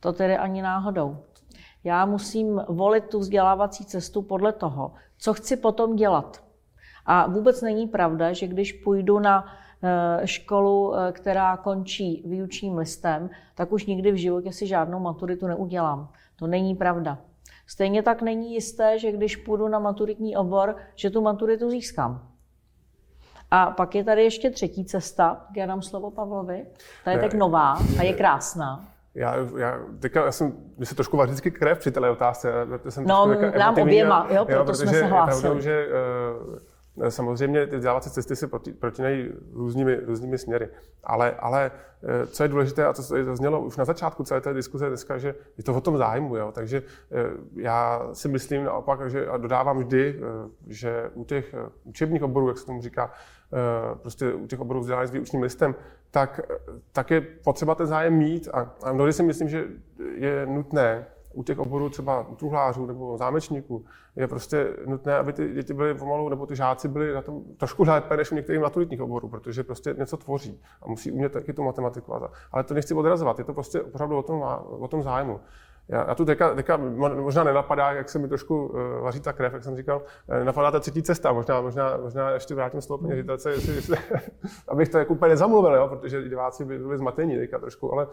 To 0.01 0.13
tedy 0.13 0.37
ani 0.37 0.63
náhodou. 0.63 1.17
Já 1.85 2.07
musím 2.07 2.61
volit 2.69 3.05
tu 3.05 3.19
vzdělávací 3.19 3.85
cestu 3.85 4.23
podle 4.23 4.53
toho, 4.53 4.93
co 5.19 5.35
chci 5.35 5.57
potom 5.57 5.97
dělat. 5.97 6.45
A 7.07 7.27
vůbec 7.27 7.63
není 7.63 7.87
pravda, 7.87 8.33
že 8.33 8.47
když 8.47 8.73
půjdu 8.73 9.19
na 9.19 9.45
eh, 9.83 10.27
školu, 10.27 10.97
eh, 10.97 11.13
která 11.13 11.57
končí 11.57 12.23
výučním 12.27 12.79
listem, 12.79 13.31
tak 13.55 13.73
už 13.73 13.87
nikdy 13.87 14.13
v 14.13 14.17
životě 14.17 14.53
si 14.53 14.67
žádnou 14.67 14.99
maturitu 14.99 15.47
neudělám. 15.47 16.09
To 16.37 16.47
není 16.47 16.75
pravda. 16.75 17.19
Stejně 17.67 18.03
tak 18.03 18.23
není 18.23 18.55
jisté, 18.55 18.99
že 18.99 19.13
když 19.13 19.37
půjdu 19.37 19.69
na 19.69 19.79
maturitní 19.79 20.37
obor, 20.37 20.77
že 20.95 21.11
tu 21.11 21.21
maturitu 21.21 21.71
získám. 21.71 22.29
A 23.51 23.71
pak 23.71 23.95
je 23.95 24.05
tady 24.05 24.25
ještě 24.25 24.51
třetí 24.51 24.85
cesta, 24.85 25.47
já 25.57 25.67
dám 25.67 25.83
slovo 25.83 26.11
Pavlovi. 26.11 26.67
Ta 27.05 27.11
je 27.11 27.19
teď 27.19 27.35
nová 27.35 27.79
a 27.99 28.03
je 28.03 28.13
krásná. 28.13 28.85
Já, 29.15 29.37
já, 29.59 29.79
teďka, 30.01 30.25
já 30.25 30.33
jsem, 30.33 30.53
mi 30.79 30.87
se 30.87 30.95
trošku 30.95 31.23
vždycky 31.23 31.51
krev 31.51 31.79
při 31.79 31.91
této 31.91 32.13
otázce. 32.13 32.53
Jsem 32.89 33.07
no, 33.07 33.27
nám 33.59 33.79
oběma, 33.79 34.27
jo, 34.31 34.45
proto 34.45 34.71
jo, 34.71 34.75
jsme 34.75 34.93
se 34.93 35.05
hlásili. 35.05 35.43
Pravdou, 35.43 35.61
že 35.61 35.87
uh, 35.87 36.59
samozřejmě 37.09 37.67
ty 37.67 37.77
vzdělávací 37.77 38.11
cesty 38.11 38.37
se 38.37 38.47
proti, 38.47 38.73
protinají 38.73 39.31
různými, 39.53 39.97
různými 39.97 40.39
směry. 40.39 40.69
Ale, 41.05 41.35
ale 41.39 41.71
uh, 41.71 42.11
co 42.31 42.43
je 42.43 42.49
důležité 42.49 42.87
a 42.87 42.93
co 42.93 43.03
se 43.03 43.25
zaznělo 43.25 43.61
už 43.61 43.77
na 43.77 43.85
začátku 43.85 44.25
celé 44.25 44.41
té 44.41 44.55
diskuze 44.55 44.89
dneska, 44.89 45.19
že 45.19 45.35
je 45.59 45.65
to 45.65 45.75
o 45.75 45.81
tom 45.81 45.99
zájmu. 45.99 46.37
Jo? 46.37 46.53
Takže 46.53 46.81
uh, 46.81 47.19
já 47.57 48.09
si 48.13 48.29
myslím 48.29 48.65
naopak, 48.65 49.11
že 49.11 49.27
a 49.27 49.37
dodávám 49.37 49.79
vždy, 49.79 50.21
že 50.67 51.11
u 51.15 51.25
těch 51.25 51.55
učebních 51.85 52.23
oborů, 52.23 52.49
jak 52.49 52.59
se 52.59 52.67
tomu 52.67 52.83
říká, 52.83 53.11
prostě 54.03 54.33
u 54.33 54.47
těch 54.47 54.61
oborů 54.61 54.81
vzdělání 54.81 55.09
s 55.09 55.13
výučním 55.13 55.43
listem, 55.43 55.75
tak, 56.11 56.41
tak 56.93 57.11
je 57.11 57.21
potřeba 57.21 57.75
ten 57.75 57.87
zájem 57.87 58.15
mít 58.15 58.49
a, 58.53 58.75
a 58.83 58.93
mnohdy 58.93 59.13
si 59.13 59.23
myslím, 59.23 59.49
že 59.49 59.65
je 60.15 60.47
nutné 60.47 61.07
u 61.35 61.43
těch 61.43 61.59
oborů 61.59 61.89
třeba 61.89 62.29
u 62.29 62.35
truhlářů 62.35 62.87
nebo 62.87 63.17
zámečníků, 63.19 63.85
je 64.17 64.29
prostě 64.29 64.77
nutné, 64.87 65.17
aby 65.17 65.33
ty 65.33 65.55
děti 65.55 65.75
byly 65.75 65.95
pomalu, 65.95 66.29
nebo 66.29 66.47
ty 66.47 66.57
žáci 66.57 66.89
byli 66.89 67.15
na 67.15 67.23
tom 67.23 67.43
trošku 67.57 67.85
lépe 67.85 68.17
než 68.17 68.33
u 68.33 68.35
některých 68.35 68.63
maturitních 68.63 69.01
oborů, 69.01 69.29
protože 69.29 69.63
prostě 69.63 69.95
něco 69.99 70.17
tvoří 70.17 70.61
a 70.83 70.89
musí 70.89 71.13
umět 71.13 71.33
taky 71.33 71.53
tu 71.53 71.63
matematiku. 71.65 72.15
Ale 72.53 72.65
to 72.65 72.75
nechci 72.75 72.95
odrazovat, 72.95 73.39
je 73.39 73.45
to 73.45 73.55
prostě 73.55 73.83
opravdu 73.83 74.19
o 74.19 74.23
tom, 74.23 74.43
o 74.69 74.89
tom 74.89 75.03
zájmu. 75.03 75.41
Já, 75.89 76.09
já 76.09 76.15
tu 76.15 76.25
teďka, 76.25 76.55
teďka 76.55 76.77
možná 77.21 77.45
nenapadá, 77.45 77.93
jak 77.93 78.09
se 78.09 78.19
mi 78.19 78.29
trošku 78.29 78.67
uh, 78.67 78.81
vaří 79.01 79.21
ta 79.21 79.33
krev, 79.33 79.53
jak 79.53 79.65
jsem 79.65 79.77
říkal, 79.77 80.03
uh, 80.29 80.45
napadá 80.45 80.71
ta 80.71 80.81
třetí 80.81 81.03
cesta, 81.03 81.33
možná, 81.33 81.61
možná, 81.61 81.97
možná 81.97 82.31
ještě 82.31 82.55
vrátím 82.55 82.81
slovo 82.81 83.03
paní 83.03 83.15
ředitelce, 83.15 83.51
jestli, 83.51 83.75
jestli, 83.75 83.97
abych 84.69 84.89
to 84.89 84.99
jako 84.99 85.13
úplně 85.15 85.31
nezamluvil, 85.31 85.75
jo, 85.75 85.89
protože 85.89 86.29
diváci 86.29 86.65
by 86.65 86.79
byli 86.79 86.99
zmatení 86.99 87.37
teďka 87.37 87.59
trošku, 87.59 87.93
ale 87.93 88.07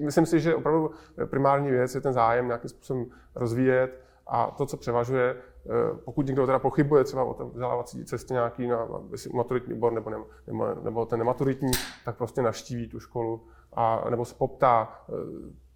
myslím 0.00 0.26
si, 0.26 0.40
že 0.40 0.54
opravdu 0.54 0.90
primární 1.26 1.70
věc 1.70 1.94
je 1.94 2.00
ten 2.00 2.12
zájem 2.12 2.46
nějakým 2.46 2.70
způsobem 2.70 3.06
rozvíjet 3.34 4.00
a 4.26 4.50
to, 4.50 4.66
co 4.66 4.76
převažuje, 4.76 5.34
uh, 5.64 5.98
pokud 5.98 6.26
někdo 6.26 6.46
teda 6.46 6.58
pochybuje 6.58 7.04
třeba 7.04 7.24
o 7.24 7.34
té 7.34 7.44
vzdělávací 7.44 8.04
cestě 8.04 8.34
nějaký 8.34 8.66
na 8.66 8.88
maturitní 9.34 9.74
obor 9.74 9.92
nebo, 9.92 10.10
ne, 10.10 10.16
nebo, 10.46 10.74
nebo 10.82 11.06
ten 11.06 11.18
nematuritní, 11.18 11.70
tak 12.04 12.16
prostě 12.16 12.42
navštíví 12.42 12.88
tu 12.88 13.00
školu 13.00 13.46
a, 13.72 14.10
nebo 14.10 14.24
se 14.24 14.34
poptá, 14.34 14.88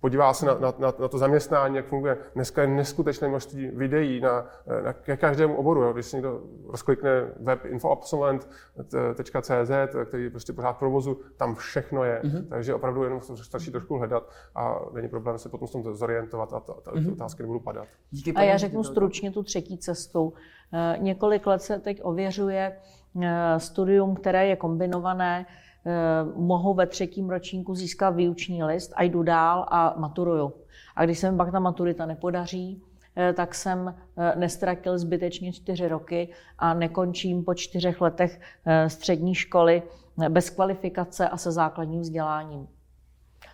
podívá 0.00 0.34
se 0.34 0.46
na, 0.46 0.54
na, 0.54 0.74
na, 0.78 0.94
na 1.00 1.08
to 1.08 1.18
zaměstnání, 1.18 1.76
jak 1.76 1.86
funguje. 1.86 2.18
Dneska 2.34 2.62
je 2.62 2.68
neskutečné 2.68 3.28
množství 3.28 3.68
videí 3.68 4.20
na, 4.20 4.46
na 4.84 4.92
ke 4.92 5.16
každému 5.16 5.56
oboru. 5.56 5.82
Jo. 5.82 5.92
Když 5.92 6.06
si 6.06 6.16
někdo 6.16 6.42
rozklikne 6.66 7.10
web 7.40 7.64
infoabsolvent.cz, 7.64 9.70
který 10.04 10.24
je 10.24 10.30
prostě 10.30 10.52
pořád 10.52 10.72
v 10.72 10.78
provozu, 10.78 11.20
tam 11.36 11.54
všechno 11.54 12.04
je. 12.04 12.20
Mm-hmm. 12.24 12.48
Takže 12.48 12.74
opravdu 12.74 13.02
jenom 13.02 13.20
stačí 13.20 13.70
trošku 13.70 13.98
hledat 13.98 14.30
a 14.54 14.80
není 14.94 15.08
problém 15.08 15.38
se 15.38 15.48
potom 15.48 15.68
s 15.68 15.70
tom 15.70 15.94
zorientovat 15.94 16.52
a 16.52 16.60
ta, 16.60 16.74
ta, 16.74 16.90
mm-hmm. 16.90 17.12
otázky 17.12 17.42
nebudou 17.42 17.60
padat. 17.60 17.88
Díky 18.10 18.32
a 18.32 18.42
já 18.42 18.56
řeknu 18.56 18.84
stručně 18.84 19.30
tu 19.30 19.42
třetí 19.42 19.78
cestu. 19.78 20.34
Eh, 20.72 20.98
několik 20.98 21.46
let 21.46 21.62
se 21.62 21.78
teď 21.78 22.00
ověřuje 22.02 22.76
eh, 23.22 23.60
studium, 23.60 24.14
které 24.14 24.46
je 24.46 24.56
kombinované 24.56 25.46
Eh, 25.86 26.24
mohou 26.36 26.74
ve 26.74 26.86
třetím 26.86 27.30
ročníku 27.30 27.74
získat 27.74 28.10
výuční 28.10 28.64
list 28.64 28.92
a 28.96 29.02
jdu 29.02 29.22
dál 29.22 29.66
a 29.68 29.94
maturuju. 29.98 30.52
A 30.96 31.04
když 31.04 31.18
se 31.18 31.30
mi 31.30 31.36
pak 31.36 31.52
ta 31.52 31.60
maturita 31.60 32.06
nepodaří, 32.06 32.82
eh, 33.16 33.32
tak 33.32 33.54
jsem 33.54 33.94
eh, 34.16 34.32
nestratil 34.36 34.98
zbytečně 34.98 35.52
čtyři 35.52 35.88
roky 35.88 36.28
a 36.58 36.74
nekončím 36.74 37.44
po 37.44 37.54
čtyřech 37.54 38.00
letech 38.00 38.40
střední 38.86 39.34
školy 39.34 39.82
bez 40.28 40.50
kvalifikace 40.50 41.28
a 41.28 41.36
se 41.36 41.52
základním 41.52 42.00
vzděláním. 42.00 42.68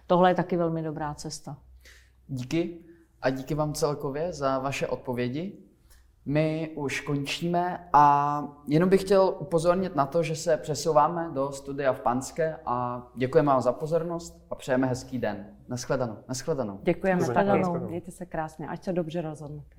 Tohle 0.07 0.31
je 0.31 0.35
taky 0.35 0.57
velmi 0.57 0.83
dobrá 0.83 1.15
cesta. 1.15 1.57
Díky 2.29 2.79
a 3.23 3.31
díky 3.31 3.55
vám 3.55 3.73
celkově 3.73 4.33
za 4.33 4.59
vaše 4.59 4.87
odpovědi. 4.87 5.64
My 6.27 6.71
už 6.75 7.01
končíme 7.01 7.89
a 7.93 8.45
jenom 8.67 8.89
bych 8.89 9.01
chtěl 9.01 9.37
upozornit 9.39 9.97
na 9.97 10.07
to, 10.07 10.23
že 10.23 10.37
se 10.37 10.57
přesouváme 10.57 11.31
do 11.33 11.53
studia 11.53 11.93
v 11.93 12.01
Panské 12.01 12.57
a 12.67 13.07
děkujeme 13.15 13.47
vám 13.47 13.61
za 13.61 13.73
pozornost 13.73 14.47
a 14.51 14.55
přejeme 14.55 14.87
hezký 14.87 15.19
den. 15.19 15.47
Naschledanou. 15.69 16.17
Naschledanou. 16.29 16.79
Děkujeme 16.83 17.27
taky. 17.27 17.63
Mějte 17.89 18.11
se 18.11 18.27
krásně, 18.27 18.69
ať 18.69 18.85
se 18.85 18.93
dobře 18.93 19.23
rozhodnete. 19.23 19.74